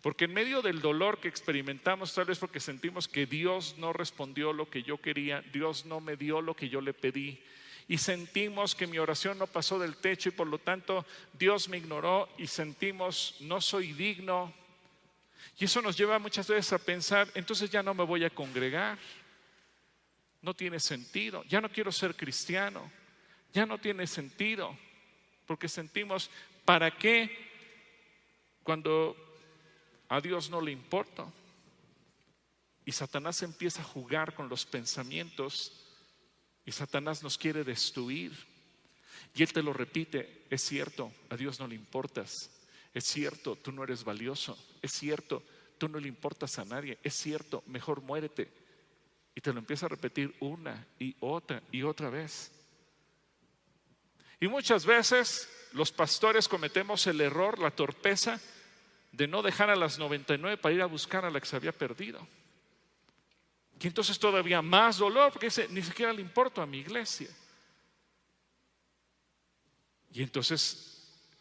[0.03, 4.53] Porque en medio del dolor que experimentamos, tal vez porque sentimos que Dios no respondió
[4.53, 7.41] lo que yo quería, Dios no me dio lo que yo le pedí,
[7.87, 11.79] y sentimos que mi oración no pasó del techo y por lo tanto Dios me
[11.79, 14.53] ignoró y sentimos no soy digno,
[15.57, 18.99] y eso nos lleva muchas veces a pensar, entonces ya no me voy a congregar,
[20.43, 22.91] no tiene sentido, ya no quiero ser cristiano,
[23.53, 24.77] ya no tiene sentido,
[25.47, 26.31] porque sentimos,
[26.65, 27.49] ¿para qué
[28.63, 29.17] cuando
[30.09, 31.27] a Dios no le importa?
[32.85, 35.73] Y Satanás empieza a jugar con los pensamientos
[36.65, 38.33] y Satanás nos quiere destruir.
[39.35, 42.51] Y él te lo repite, es cierto, a Dios no le importas,
[42.95, 44.59] es cierto, tú no eres valioso.
[44.83, 45.43] Es cierto,
[45.79, 46.99] tú no le importas a nadie.
[47.03, 48.51] Es cierto, mejor muérete.
[49.35, 52.51] Y te lo empieza a repetir una y otra y otra vez.
[54.41, 58.41] Y muchas veces los pastores cometemos el error, la torpeza
[59.13, 61.73] de no dejar a las 99 para ir a buscar a la que se había
[61.73, 62.27] perdido.
[63.81, 67.29] Y entonces todavía más dolor, porque ni siquiera le importa a mi iglesia.
[70.13, 70.88] Y entonces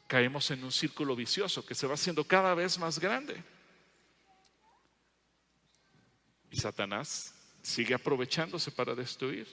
[0.08, 3.44] caemos en un círculo vicioso que se va haciendo cada vez más grande.
[6.50, 9.48] Y Satanás sigue aprovechándose para destruir.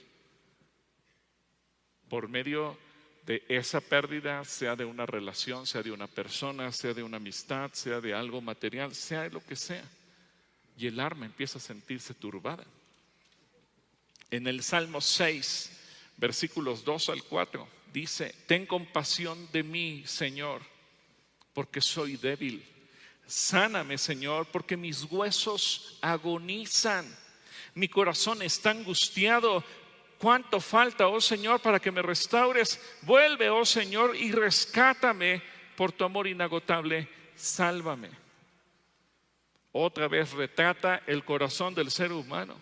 [2.09, 2.77] Por medio
[3.25, 7.71] de esa pérdida, sea de una relación, sea de una persona, sea de una amistad,
[7.73, 9.83] sea de algo material, sea de lo que sea.
[10.77, 12.63] Y el arma empieza a sentirse turbada.
[14.29, 15.71] En el Salmo 6,
[16.17, 20.61] versículos 2 al 4, dice, ten compasión de mí, Señor,
[21.53, 22.61] porque soy débil.
[23.25, 27.05] Sáname, Señor, porque mis huesos agonizan.
[27.73, 29.63] Mi corazón está angustiado.
[30.19, 32.81] ¿Cuánto falta, oh Señor, para que me restaures?
[33.03, 35.41] Vuelve, oh Señor, y rescátame
[35.77, 37.07] por tu amor inagotable.
[37.33, 38.09] Sálvame.
[39.71, 42.59] Otra vez retrata el corazón del ser humano.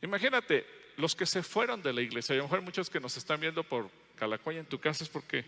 [0.00, 3.40] Imagínate, los que se fueron de la iglesia, a lo mejor muchos que nos están
[3.40, 5.44] viendo por Calacoya en tu casa es porque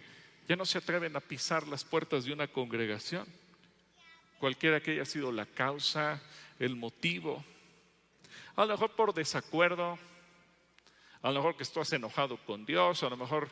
[0.49, 3.27] ya no se atreven a pisar las puertas de una congregación,
[4.39, 6.21] cualquiera que haya sido la causa,
[6.59, 7.45] el motivo,
[8.57, 9.99] a lo mejor por desacuerdo,
[11.23, 13.49] a lo mejor que estás enojado con Dios, a lo mejor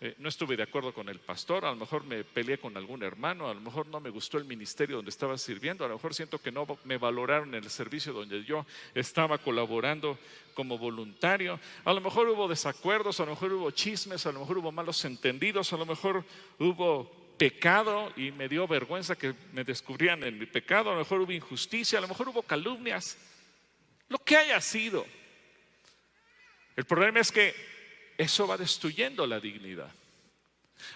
[0.00, 3.02] eh, no estuve de acuerdo con el pastor, a lo mejor me peleé con algún
[3.04, 6.14] hermano, a lo mejor no me gustó el ministerio donde estaba sirviendo, a lo mejor
[6.14, 10.18] siento que no me valoraron el servicio donde yo estaba colaborando
[10.52, 14.58] como voluntario, a lo mejor hubo desacuerdos, a lo mejor hubo chismes, a lo mejor
[14.58, 16.24] hubo malos entendidos, a lo mejor
[16.58, 21.20] hubo pecado y me dio vergüenza que me descubrían en mi pecado, a lo mejor
[21.20, 23.16] hubo injusticia, a lo mejor hubo calumnias,
[24.08, 25.06] lo que haya sido.
[26.76, 27.73] El problema es que
[28.16, 29.90] eso va destruyendo la dignidad.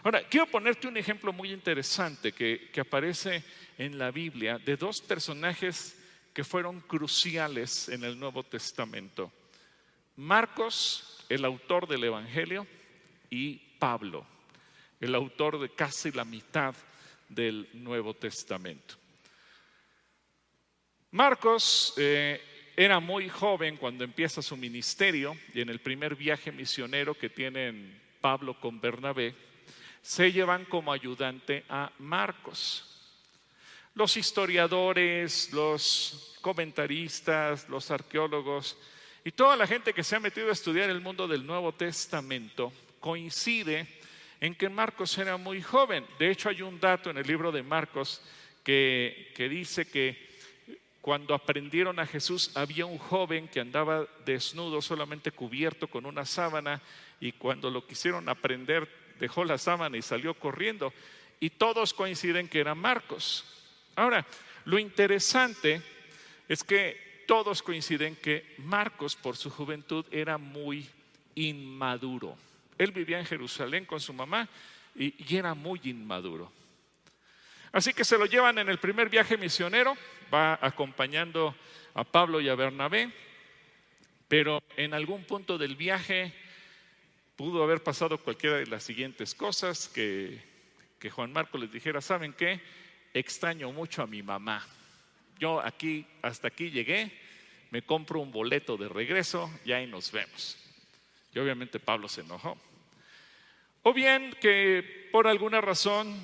[0.02, 3.44] Ahora, quiero ponerte un ejemplo muy interesante que, aparece
[3.78, 5.96] en la Biblia de dos personajes
[6.32, 9.32] que fueron cruciales en el Nuevo Testamento.
[10.16, 12.66] Marcos, el autor del Evangelio,
[13.30, 14.26] y Pablo,
[15.00, 16.74] el autor de casi la mitad
[17.28, 18.94] del Nuevo Testamento.
[21.10, 27.12] Marcos eh, era muy joven cuando empieza su ministerio y en el primer viaje misionero
[27.12, 29.34] que tienen Pablo con Bernabé,
[30.00, 32.84] se llevan como ayudante a Marcos.
[33.96, 38.78] Los historiadores, los comentaristas, los arqueólogos
[39.24, 42.72] y toda la gente que se ha metido a estudiar el mundo del Nuevo Testamento
[43.00, 43.88] coincide
[44.40, 46.06] en que Marcos era muy joven.
[46.16, 48.22] De hecho, hay un dato en el libro de Marcos
[48.62, 50.27] que, que dice que
[51.00, 56.82] cuando aprendieron a Jesús había un joven que andaba desnudo, solamente cubierto con una sábana,
[57.20, 58.88] y cuando lo quisieron aprender
[59.18, 60.92] dejó la sábana y salió corriendo.
[61.40, 63.44] Y todos coinciden que era Marcos.
[63.96, 64.26] Ahora,
[64.64, 65.82] lo interesante
[66.48, 70.88] es que todos coinciden que Marcos por su juventud era muy
[71.34, 72.36] inmaduro.
[72.76, 74.48] Él vivía en Jerusalén con su mamá
[74.94, 76.57] y, y era muy inmaduro.
[77.72, 79.96] Así que se lo llevan en el primer viaje misionero,
[80.32, 81.54] va acompañando
[81.94, 83.12] a Pablo y a Bernabé,
[84.28, 86.32] pero en algún punto del viaje
[87.36, 90.40] pudo haber pasado cualquiera de las siguientes cosas, que,
[91.10, 92.60] Juan Marco les dijera, ¿saben qué?
[93.14, 94.66] Extraño mucho a mi mamá.
[95.38, 97.12] Yo aquí, hasta aquí llegué,
[97.70, 100.58] me compro un boleto de regreso y ahí nos vemos.
[101.32, 102.58] Y obviamente Pablo se enojó.
[103.82, 106.18] O bien que por alguna razón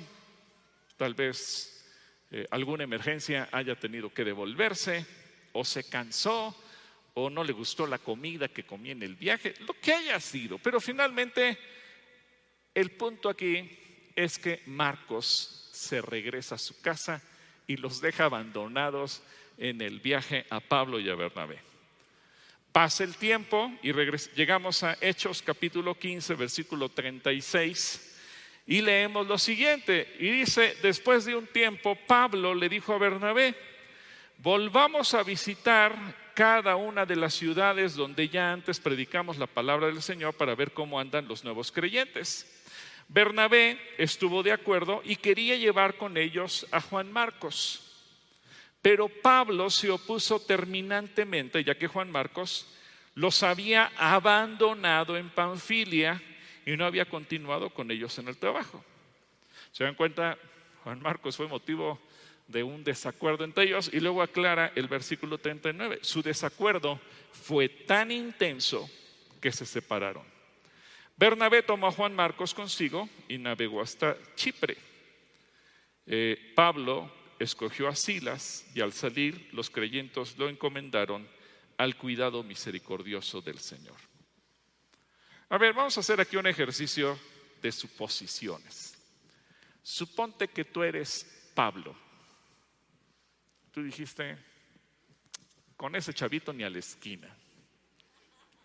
[0.97, 1.85] tal vez
[2.31, 5.05] eh, alguna emergencia haya tenido que devolverse,
[5.53, 6.55] o se cansó,
[7.13, 10.57] o no le gustó la comida que comía en el viaje, lo que haya sido.
[10.57, 11.57] Pero finalmente,
[12.73, 13.69] el punto aquí
[14.15, 17.21] es que Marcos se regresa a su casa
[17.67, 19.23] y los deja abandonados
[19.57, 21.59] en el viaje a Pablo y a Bernabé.
[22.71, 23.93] Pasa el tiempo y
[24.35, 28.04] llegamos a Hechos capítulo 15, versículo 36.
[28.67, 33.53] Y leemos lo siguiente, y dice, después de un tiempo, Pablo le dijo a Bernabé,
[34.39, 35.95] volvamos a visitar
[36.33, 40.71] cada una de las ciudades donde ya antes predicamos la palabra del Señor para ver
[40.71, 42.51] cómo andan los nuevos creyentes.
[43.07, 47.81] Bernabé estuvo de acuerdo y quería llevar con ellos a Juan Marcos.
[48.81, 52.67] Pero Pablo se opuso terminantemente, ya que Juan Marcos
[53.13, 56.21] los había abandonado en Panfilia
[56.65, 58.83] y no había continuado con ellos en el trabajo.
[59.71, 60.37] Se dan cuenta,
[60.83, 61.99] Juan Marcos fue motivo
[62.47, 65.99] de un desacuerdo entre ellos y luego aclara el versículo 39.
[66.01, 66.99] Su desacuerdo
[67.31, 68.89] fue tan intenso
[69.41, 70.23] que se separaron.
[71.17, 74.77] Bernabé tomó a Juan Marcos consigo y navegó hasta Chipre.
[76.05, 81.27] Eh, Pablo escogió a Silas y al salir los creyentes lo encomendaron
[81.77, 83.95] al cuidado misericordioso del Señor.
[85.49, 87.19] A ver, vamos a hacer aquí un ejercicio
[87.61, 88.95] de suposiciones.
[89.83, 91.95] Suponte que tú eres Pablo.
[93.71, 94.37] Tú dijiste,
[95.77, 97.35] con ese chavito ni a la esquina.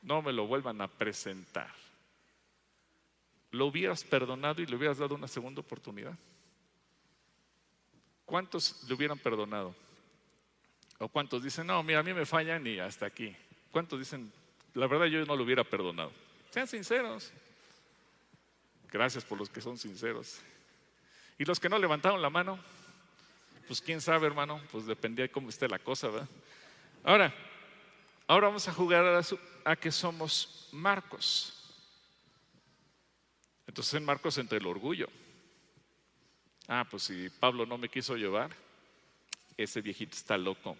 [0.02, 1.74] No me lo vuelvan a presentar.
[3.50, 6.16] ¿Lo hubieras perdonado y le hubieras dado una segunda oportunidad?
[8.24, 9.74] ¿Cuántos le hubieran perdonado?
[10.98, 13.34] ¿O cuántos dicen, no, mira, a mí me fallan y hasta aquí?
[13.72, 14.32] ¿Cuántos dicen,
[14.74, 16.12] la verdad yo no lo hubiera perdonado?
[16.50, 17.30] Sean sinceros.
[18.90, 20.40] Gracias por los que son sinceros.
[21.38, 22.58] Y los que no levantaron la mano,
[23.66, 26.28] pues quién sabe, hermano, pues dependía de cómo esté la cosa, ¿verdad?
[27.04, 27.34] Ahora,
[28.26, 29.22] ahora vamos a jugar a,
[29.64, 31.56] a que somos Marcos.
[33.66, 35.08] Entonces en Marcos entre el orgullo.
[36.66, 38.50] Ah, pues si Pablo no me quiso llevar,
[39.56, 40.76] ese viejito está loco.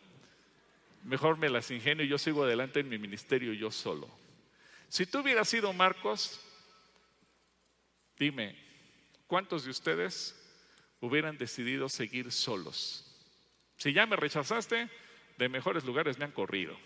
[1.05, 4.20] Mejor me las ingenio y yo sigo adelante en mi ministerio yo solo.
[4.91, 6.41] Si tú hubieras sido Marcos,
[8.19, 8.57] dime,
[9.29, 10.35] ¿cuántos de ustedes
[11.01, 13.07] hubieran decidido seguir solos?
[13.77, 14.91] Si ya me rechazaste,
[15.39, 16.77] de mejores lugares me han corrido.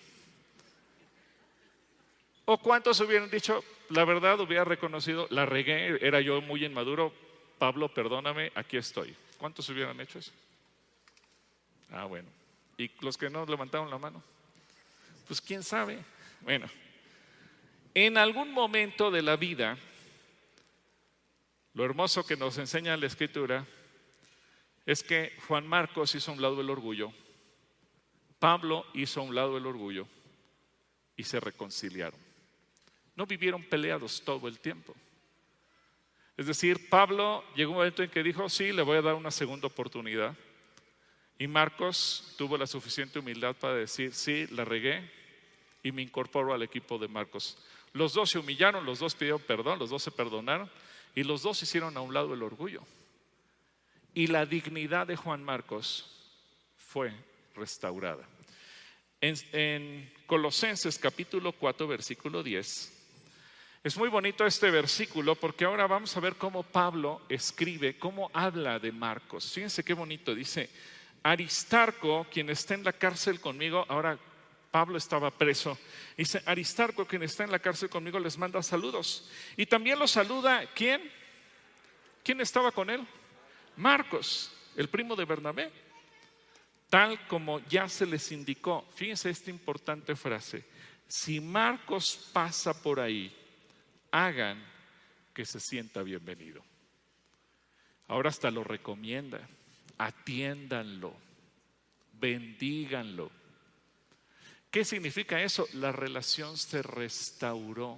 [2.45, 7.11] ¿O cuántos hubieran dicho, la verdad hubiera reconocido, la regué, era yo muy inmaduro,
[7.59, 9.17] Pablo, perdóname, aquí estoy?
[9.39, 10.33] ¿Cuántos hubieran hecho eso?
[11.91, 12.29] Ah, bueno.
[12.77, 14.23] ¿Y los que no levantaron la mano?
[15.27, 16.05] Pues quién sabe.
[16.43, 16.69] Bueno,
[17.95, 19.79] en algún momento de la vida,
[21.75, 23.65] lo hermoso que nos enseña la escritura
[24.85, 27.13] es que Juan Marcos hizo a un lado el orgullo,
[28.39, 30.07] Pablo hizo a un lado el orgullo
[31.17, 32.21] y se reconciliaron.
[33.17, 34.95] No vivieron peleados todo el tiempo.
[36.37, 39.31] Es decir, Pablo llegó un momento en que dijo, sí, le voy a dar una
[39.31, 40.35] segunda oportunidad.
[41.39, 45.09] Y Marcos tuvo la suficiente humildad para decir, sí, la regué
[45.83, 47.57] y me incorporo al equipo de Marcos.
[47.95, 50.69] Los dos se humillaron, los dos pidieron perdón, los dos se perdonaron
[51.15, 52.83] y los dos hicieron a un lado el orgullo.
[54.13, 56.05] Y la dignidad de Juan Marcos
[56.77, 57.13] fue
[57.55, 58.29] restaurada.
[59.21, 62.93] En, en Colosenses capítulo 4, versículo 10,
[63.85, 68.81] es muy bonito este versículo porque ahora vamos a ver cómo Pablo escribe, cómo habla
[68.81, 69.53] de Marcos.
[69.53, 70.69] Fíjense qué bonito, dice,
[71.23, 74.19] Aristarco, quien está en la cárcel conmigo, ahora
[74.75, 75.79] Pablo estaba preso,
[76.17, 79.31] dice, Aristarco, quien está en la cárcel conmigo, les manda saludos.
[79.57, 81.01] Y también lo saluda, ¿quién?
[82.25, 83.07] ¿Quién estaba con él?
[83.77, 85.71] Marcos, el primo de Bernabé.
[86.91, 90.65] Tal como ya se les indicó, fíjense esta importante frase,
[91.07, 93.33] si Marcos pasa por ahí,
[94.11, 94.61] hagan
[95.33, 96.65] que se sienta bienvenido.
[98.09, 99.39] Ahora hasta lo recomienda,
[99.99, 101.15] atiéndanlo,
[102.15, 103.44] bendíganlo.
[104.75, 105.69] ¿Qué significa eso?
[105.75, 107.97] La relación se restauró.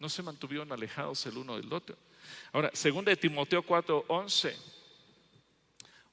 [0.00, 1.96] No se mantuvieron alejados el uno del otro.
[2.52, 4.56] Ahora, segunda de Timoteo 4:11.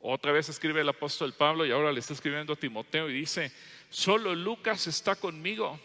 [0.01, 3.51] Otra vez escribe el apóstol Pablo y ahora le está escribiendo a Timoteo y dice,
[3.89, 5.79] solo Lucas está conmigo.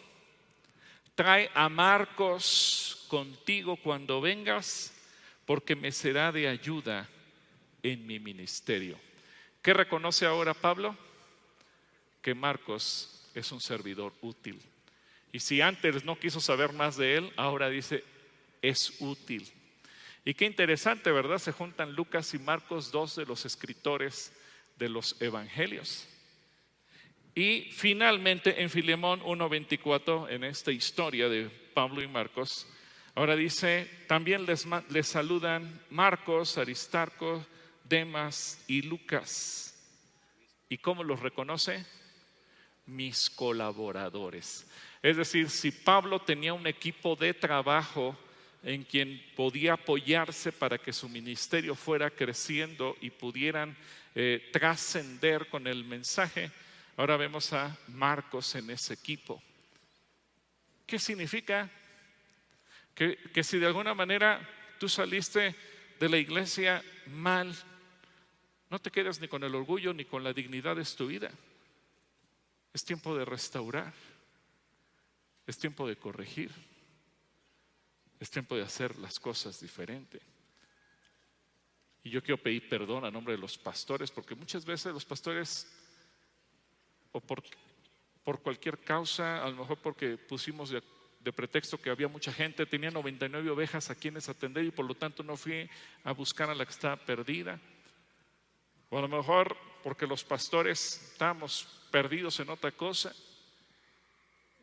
[1.15, 4.93] Trae a Marcos contigo cuando vengas,
[5.43, 7.09] porque me será de ayuda
[7.81, 8.99] en mi ministerio.
[9.63, 10.95] ¿Qué reconoce ahora Pablo?
[12.21, 14.61] Que Marcos es un servidor útil.
[15.31, 18.03] Y si antes no quiso saber más de él, ahora dice,
[18.61, 19.49] es útil.
[20.25, 21.37] Y qué interesante, ¿verdad?
[21.37, 24.33] Se juntan Lucas y Marcos, dos de los escritores
[24.77, 26.07] de los evangelios.
[27.33, 32.67] Y finalmente en Filemón 1.24, en esta historia de Pablo y Marcos,
[33.13, 34.65] Ahora dice, también les,
[35.07, 37.45] saludan Marcos, Aristarco,
[37.83, 39.77] Demas y Lucas.
[40.69, 41.85] ¿Y cómo los reconoce?
[42.85, 44.67] Mis colaboradores.
[45.01, 48.17] Es decir, si Pablo tenía un equipo de trabajo
[48.63, 53.75] en quien podía apoyarse para que su ministerio fuera creciendo y pudieran
[54.13, 56.51] eh, trascender con el mensaje,
[56.97, 59.41] ahora vemos a Marcos en ese equipo.
[60.85, 61.69] ¿Qué significa?
[62.93, 65.55] Que, si de alguna manera tú saliste
[65.99, 67.55] de la iglesia mal,
[68.69, 71.31] no te quedes ni con el orgullo ni con la dignidad de tu vida.
[72.73, 73.93] Es tiempo de restaurar.
[75.47, 76.51] Es tiempo de corregir.
[78.19, 80.21] Es tiempo de hacer las cosas diferente.
[82.03, 85.71] Y yo quiero pedir perdón a nombre de los pastores, porque muchas veces los pastores,
[87.11, 87.43] o por,
[88.23, 90.81] por cualquier causa, a lo mejor porque pusimos de
[91.23, 94.95] de pretexto que había mucha gente, tenía 99 ovejas a quienes atender y por lo
[94.95, 95.69] tanto no fui
[96.03, 97.59] a buscar a la que estaba perdida.
[98.89, 103.13] O a lo mejor porque los pastores estamos perdidos en otra cosa.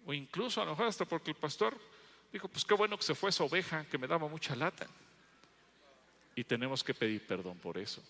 [0.07, 1.79] O incluso a lo mejor hasta porque el pastor
[2.33, 4.87] dijo, pues qué bueno que se fue esa oveja que me daba mucha lata.
[6.35, 8.03] Y tenemos que pedir perdón por eso.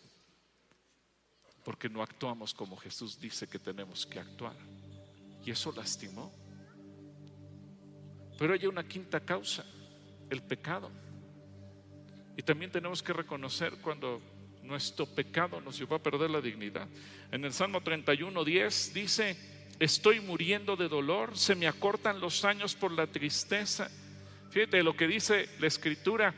[1.64, 4.56] Porque no actuamos como Jesús dice que tenemos que actuar.
[5.44, 6.32] Y eso lastimó.
[8.38, 9.64] Pero hay una quinta causa,
[10.30, 10.90] el pecado.
[12.36, 14.22] Y también tenemos que reconocer cuando
[14.68, 16.86] nuestro pecado nos llevó a perder la dignidad.
[17.32, 19.36] En el Salmo 31, 10 dice,
[19.80, 23.90] estoy muriendo de dolor, se me acortan los años por la tristeza.
[24.50, 26.34] Fíjate lo que dice la escritura.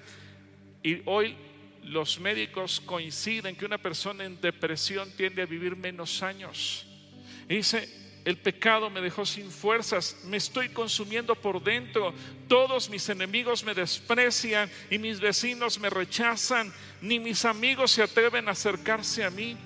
[0.82, 1.36] Y hoy
[1.84, 6.86] los médicos coinciden que una persona en depresión tiende a vivir menos años.
[7.48, 7.88] Dice,
[8.24, 12.12] el pecado me dejó sin fuerzas, me estoy consumiendo por dentro,
[12.48, 18.48] todos mis enemigos me desprecian y mis vecinos me rechazan, ni mis amigos se atreven
[18.48, 19.56] a acercarse a mí.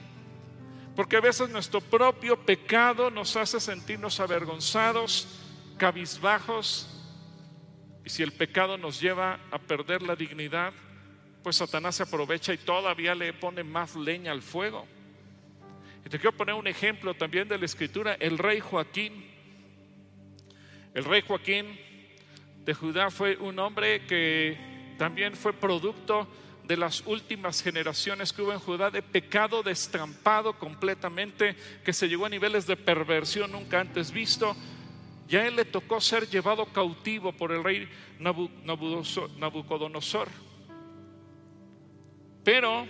[0.95, 5.27] Porque a veces nuestro propio pecado nos hace sentirnos avergonzados,
[5.77, 6.89] cabizbajos,
[8.05, 10.73] y si el pecado nos lleva a perder la dignidad,
[11.43, 14.87] pues Satanás se aprovecha y todavía le pone más leña al fuego.
[16.05, 19.25] Y te quiero poner un ejemplo también de la escritura, el rey Joaquín.
[20.93, 21.79] El rey Joaquín
[22.65, 24.57] de Judá fue un hombre que
[24.99, 26.29] también fue producto
[26.65, 32.27] de las últimas generaciones que hubo en Judá de pecado destrampado completamente, que se llegó
[32.27, 34.57] a niveles de perversión nunca antes visto.
[35.27, 37.89] Ya él le tocó ser llevado cautivo por el rey
[38.19, 40.29] Nabucodonosor.
[42.45, 42.87] Pero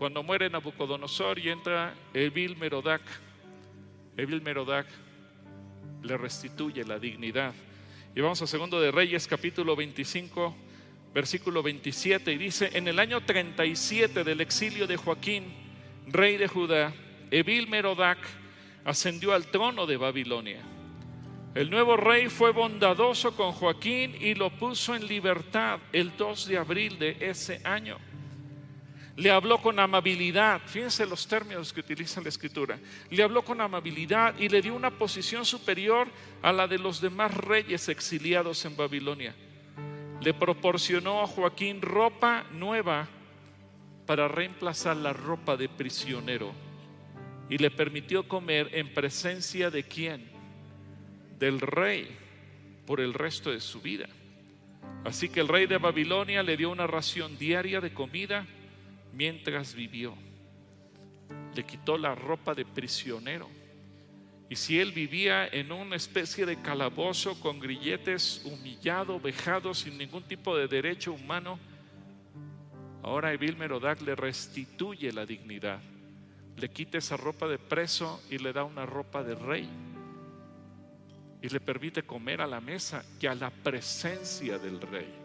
[0.00, 3.02] cuando muere Nabucodonosor y entra Evil Merodac,
[4.16, 4.42] Evil
[6.02, 7.52] le restituye la dignidad.
[8.16, 10.56] Y vamos a segundo de Reyes capítulo 25,
[11.12, 15.52] versículo 27 y dice, en el año 37 del exilio de Joaquín,
[16.06, 16.94] rey de Judá,
[17.30, 18.20] Evil Merodac
[18.86, 20.62] ascendió al trono de Babilonia.
[21.54, 26.56] El nuevo rey fue bondadoso con Joaquín y lo puso en libertad el 2 de
[26.56, 27.98] abril de ese año
[29.20, 32.78] le habló con amabilidad, fíjense los términos que utiliza la escritura,
[33.10, 36.08] le habló con amabilidad y le dio una posición superior
[36.40, 39.34] a la de los demás reyes exiliados en Babilonia.
[40.22, 43.08] Le proporcionó a Joaquín ropa nueva
[44.06, 46.54] para reemplazar la ropa de prisionero
[47.50, 50.30] y le permitió comer en presencia de quién?
[51.38, 52.08] Del rey
[52.86, 54.08] por el resto de su vida.
[55.04, 58.46] Así que el rey de Babilonia le dio una ración diaria de comida
[59.12, 60.14] mientras vivió.
[61.54, 63.48] Le quitó la ropa de prisionero.
[64.48, 70.24] Y si él vivía en una especie de calabozo con grilletes, humillado, vejado, sin ningún
[70.24, 71.58] tipo de derecho humano,
[73.02, 75.80] ahora Evil Merodac le restituye la dignidad.
[76.56, 79.68] Le quita esa ropa de preso y le da una ropa de rey.
[81.40, 85.19] Y le permite comer a la mesa y a la presencia del rey.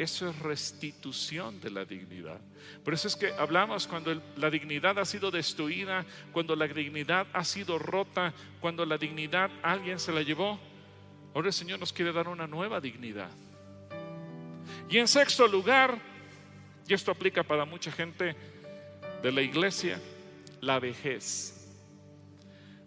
[0.00, 2.40] Eso es restitución de la dignidad.
[2.82, 7.44] Por eso es que hablamos cuando la dignidad ha sido destruida, cuando la dignidad ha
[7.44, 8.32] sido rota,
[8.62, 10.58] cuando la dignidad alguien se la llevó.
[11.34, 13.28] Ahora el Señor nos quiere dar una nueva dignidad.
[14.88, 15.98] Y en sexto lugar,
[16.88, 18.34] y esto aplica para mucha gente
[19.22, 20.00] de la iglesia,
[20.62, 21.68] la vejez.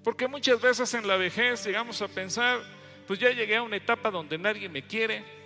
[0.04, 2.60] Porque muchas veces en la vejez llegamos a pensar,
[3.06, 5.43] pues ya llegué a una etapa donde nadie me quiere,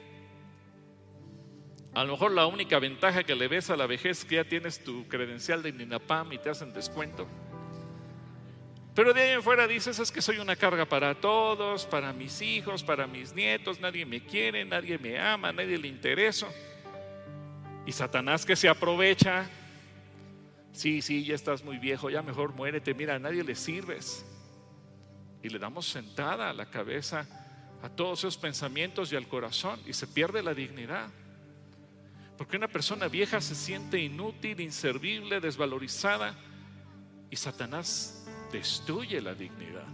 [1.98, 4.44] a lo mejor la única ventaja que le ves a la vejez es que ya
[4.44, 7.28] tienes tu credencial de INAPAM y te hacen descuento.
[8.94, 12.40] Pero de ahí en fuera dices, es que soy una carga para todos, para mis
[12.44, 16.48] hijos, para mis nietos, nadie me quiere, nadie me ama, nadie le interesa.
[17.88, 19.50] Y Satanás que se aprovecha,
[20.74, 24.24] sí, sí, ya estás muy viejo, ya mejor muérete, mira, a nadie le sirves.
[25.42, 27.28] Y le damos sentada a la cabeza
[27.82, 31.10] a todos esos pensamientos y al corazón y se pierde la dignidad.
[32.38, 36.36] Porque una persona vieja se siente inútil, inservible, desvalorizada
[37.32, 39.88] y Satanás destruye la dignidad.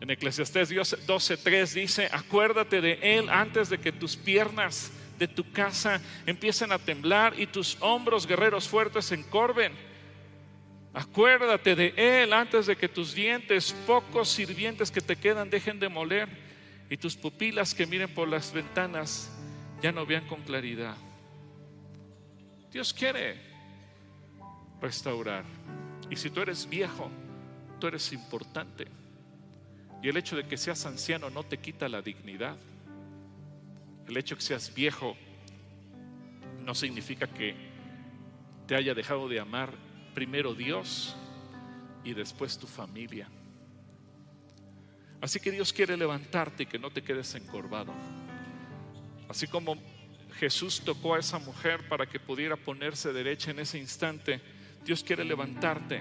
[0.00, 6.00] En Eclesiastés 12:3 dice, acuérdate de él antes de que tus piernas de tu casa
[6.26, 9.72] empiecen a temblar y tus hombros guerreros fuertes se encorven.
[10.94, 15.88] Acuérdate de él antes de que tus dientes, pocos sirvientes que te quedan, dejen de
[15.88, 16.28] moler
[16.90, 19.30] y tus pupilas que miren por las ventanas
[19.80, 20.96] ya no vean con claridad.
[22.72, 23.36] Dios quiere
[24.80, 25.44] restaurar.
[26.10, 27.10] Y si tú eres viejo,
[27.78, 28.86] tú eres importante.
[30.02, 32.56] Y el hecho de que seas anciano no te quita la dignidad.
[34.08, 35.16] El hecho de que seas viejo
[36.64, 37.54] no significa que
[38.66, 39.70] te haya dejado de amar
[40.14, 41.14] primero Dios
[42.04, 43.28] y después tu familia.
[45.20, 47.92] Así que Dios quiere levantarte y que no te quedes encorvado.
[49.28, 49.76] Así como
[50.32, 54.40] Jesús tocó a esa mujer para que pudiera ponerse derecha en ese instante.
[54.84, 56.00] Dios quiere levantarte.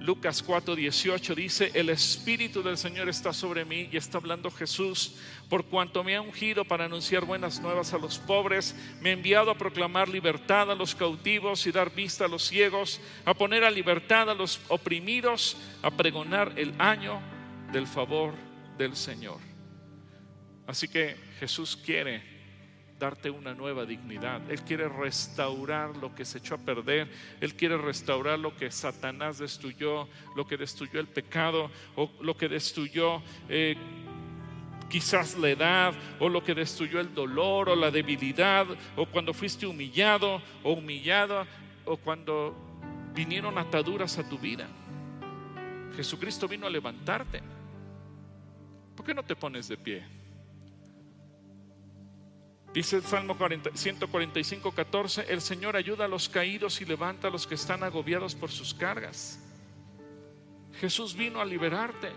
[0.00, 5.16] Lucas 4:18 dice, el Espíritu del Señor está sobre mí y está hablando Jesús,
[5.48, 9.50] por cuanto me ha ungido para anunciar buenas nuevas a los pobres, me ha enviado
[9.50, 13.70] a proclamar libertad a los cautivos y dar vista a los ciegos, a poner a
[13.70, 17.20] libertad a los oprimidos, a pregonar el año
[17.72, 18.34] del favor
[18.78, 19.40] del Señor.
[20.66, 22.37] Así que Jesús quiere
[22.98, 24.50] darte una nueva dignidad.
[24.50, 27.08] Él quiere restaurar lo que se echó a perder.
[27.40, 32.48] Él quiere restaurar lo que Satanás destruyó, lo que destruyó el pecado o lo que
[32.48, 33.76] destruyó eh,
[34.88, 39.66] quizás la edad o lo que destruyó el dolor o la debilidad o cuando fuiste
[39.66, 41.46] humillado o humillado
[41.84, 42.54] o cuando
[43.14, 44.66] vinieron ataduras a tu vida.
[45.96, 47.42] Jesucristo vino a levantarte.
[48.96, 50.17] ¿Por qué no te pones de pie?
[52.74, 53.36] Dice el Salmo
[53.74, 58.34] 145, 14, el Señor ayuda a los caídos y levanta a los que están agobiados
[58.34, 59.40] por sus cargas.
[60.80, 62.10] Jesús vino a liberarte.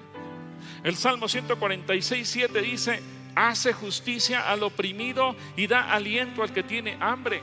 [0.84, 3.02] El Salmo 146, 7 dice,
[3.34, 7.41] hace justicia al oprimido y da aliento al que tiene hambre.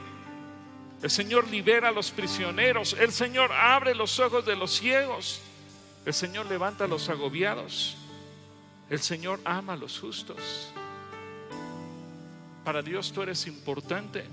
[1.02, 2.94] El Señor libera a los prisioneros.
[2.98, 5.40] El Señor abre los ojos de los ciegos.
[6.04, 7.96] El Señor levanta a los agobiados.
[8.90, 10.72] El Señor ama a los justos.
[12.68, 14.26] Para Dios tú eres importante.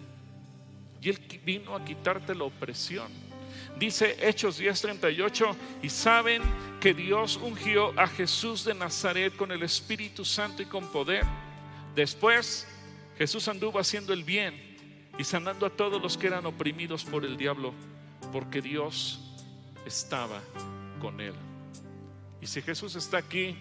[1.01, 3.09] Y Él vino a quitarte la opresión.
[3.79, 6.41] Dice Hechos 10:38, y saben
[6.81, 11.23] que Dios ungió a Jesús de Nazaret con el Espíritu Santo y con poder.
[11.95, 12.67] Después
[13.17, 14.53] Jesús anduvo haciendo el bien
[15.17, 17.73] y sanando a todos los que eran oprimidos por el diablo,
[18.33, 19.21] porque Dios
[19.86, 20.41] estaba
[20.99, 21.36] con él.
[22.41, 23.55] Y si Jesús está aquí,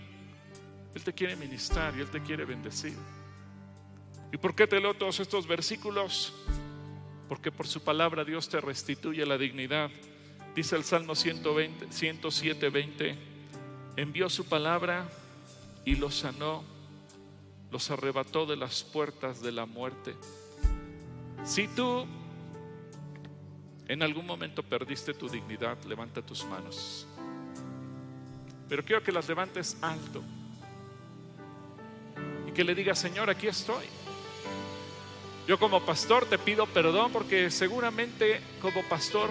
[0.97, 2.97] Él te quiere ministrar y Él te quiere bendecir.
[4.35, 6.33] ¿Y por qué te leo todos estos versículos?
[7.29, 9.93] Porque por su palabra Dios te restituye la dignidad.
[10.57, 13.17] Dice el Salmo 120, 107, 20,
[13.95, 15.09] envió su palabra
[15.85, 16.65] y los sanó,
[17.71, 20.17] los arrebató de las puertas de la muerte.
[21.45, 22.05] Si tú
[23.87, 27.07] en algún momento perdiste tu dignidad, levanta tus manos.
[28.69, 30.25] Pero quiero que las levantes alto
[32.49, 33.85] y que le digas, Señor, aquí estoy.
[35.47, 39.31] Yo como pastor te pido perdón porque seguramente como pastor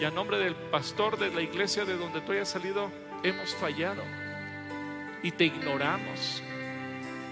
[0.00, 2.90] y a nombre del pastor de la iglesia de donde tú hayas salido,
[3.22, 4.02] hemos fallado
[5.22, 6.42] y te ignoramos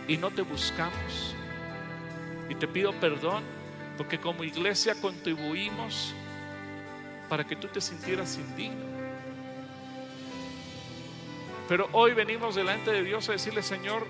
[0.07, 1.35] y no te buscamos.
[2.51, 3.45] Y te pido perdón
[3.97, 6.15] porque como iglesia contribuimos
[7.31, 8.91] para que tú te sintieras indigno.
[11.67, 14.07] Pero hoy venimos delante de Dios a decirle, Señor,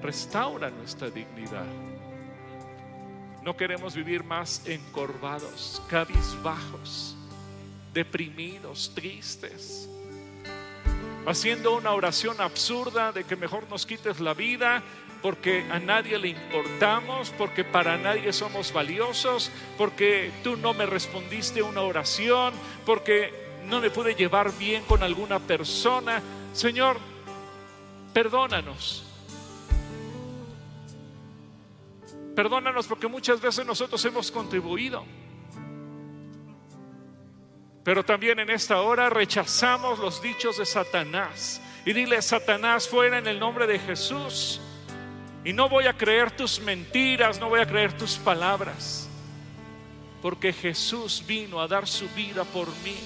[0.00, 1.66] restaura nuestra dignidad.
[3.42, 7.16] No queremos vivir más encorvados, cabizbajos,
[7.94, 9.88] deprimidos, tristes,
[11.26, 14.82] haciendo una oración absurda de que mejor nos quites la vida
[15.22, 21.60] porque a nadie le importamos, porque para nadie somos valiosos, porque tú no me respondiste
[21.62, 22.54] una oración,
[22.86, 23.32] porque
[23.66, 26.22] no me pude llevar bien con alguna persona.
[26.52, 26.98] Señor,
[28.12, 29.07] perdónanos
[32.38, 35.04] Perdónanos porque muchas veces nosotros hemos contribuido.
[37.82, 41.60] Pero también en esta hora rechazamos los dichos de Satanás.
[41.84, 44.60] Y dile, Satanás, fuera en el nombre de Jesús.
[45.44, 49.08] Y no voy a creer tus mentiras, no voy a creer tus palabras.
[50.22, 52.98] Porque Jesús vino a dar su vida por mí.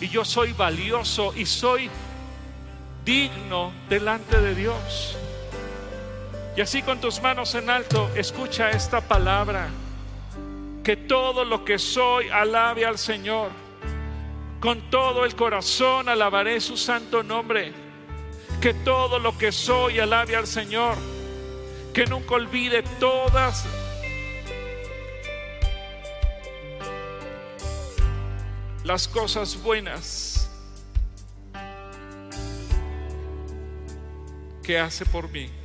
[0.00, 1.90] Y yo soy valioso y soy
[3.04, 5.18] digno delante de Dios.
[6.58, 9.68] Y así con tus manos en alto, escucha esta palabra.
[10.82, 13.52] Que todo lo que soy alabe al Señor.
[14.58, 17.72] Con todo el corazón alabaré su santo nombre.
[18.60, 20.96] Que todo lo que soy alabe al Señor.
[21.94, 23.64] Que nunca olvide todas
[28.82, 30.50] las cosas buenas
[34.64, 35.57] que hace por mí.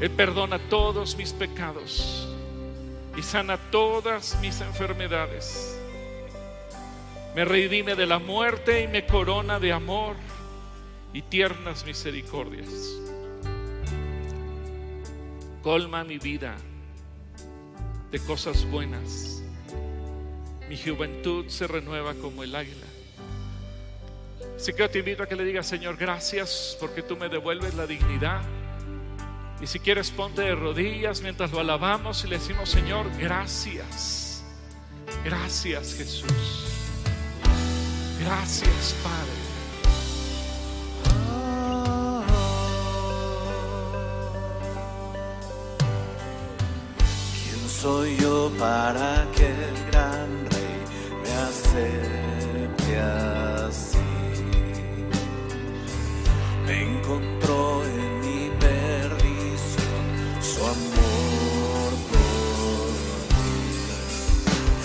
[0.00, 2.26] Él perdona todos mis pecados
[3.16, 5.78] y sana todas mis enfermedades.
[7.34, 10.16] Me redime de la muerte y me corona de amor
[11.12, 12.68] y tiernas misericordias.
[15.62, 16.56] Colma mi vida
[18.10, 19.42] de cosas buenas.
[20.70, 22.86] Mi juventud se renueva como el águila.
[24.56, 27.86] Así que te invito a que le digas, Señor, gracias porque tú me devuelves la
[27.86, 28.40] dignidad
[29.62, 34.42] y si quieres, ponte de rodillas mientras lo alabamos y le decimos, Señor, gracias.
[35.24, 36.70] Gracias, Jesús.
[38.24, 39.40] Gracias, Padre.
[47.44, 50.80] ¿Quién soy yo para que el gran rey
[51.22, 52.98] me acepte
[53.66, 53.98] así?
[56.66, 58.09] Me encontró en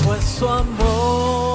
[0.05, 1.54] fue su amor.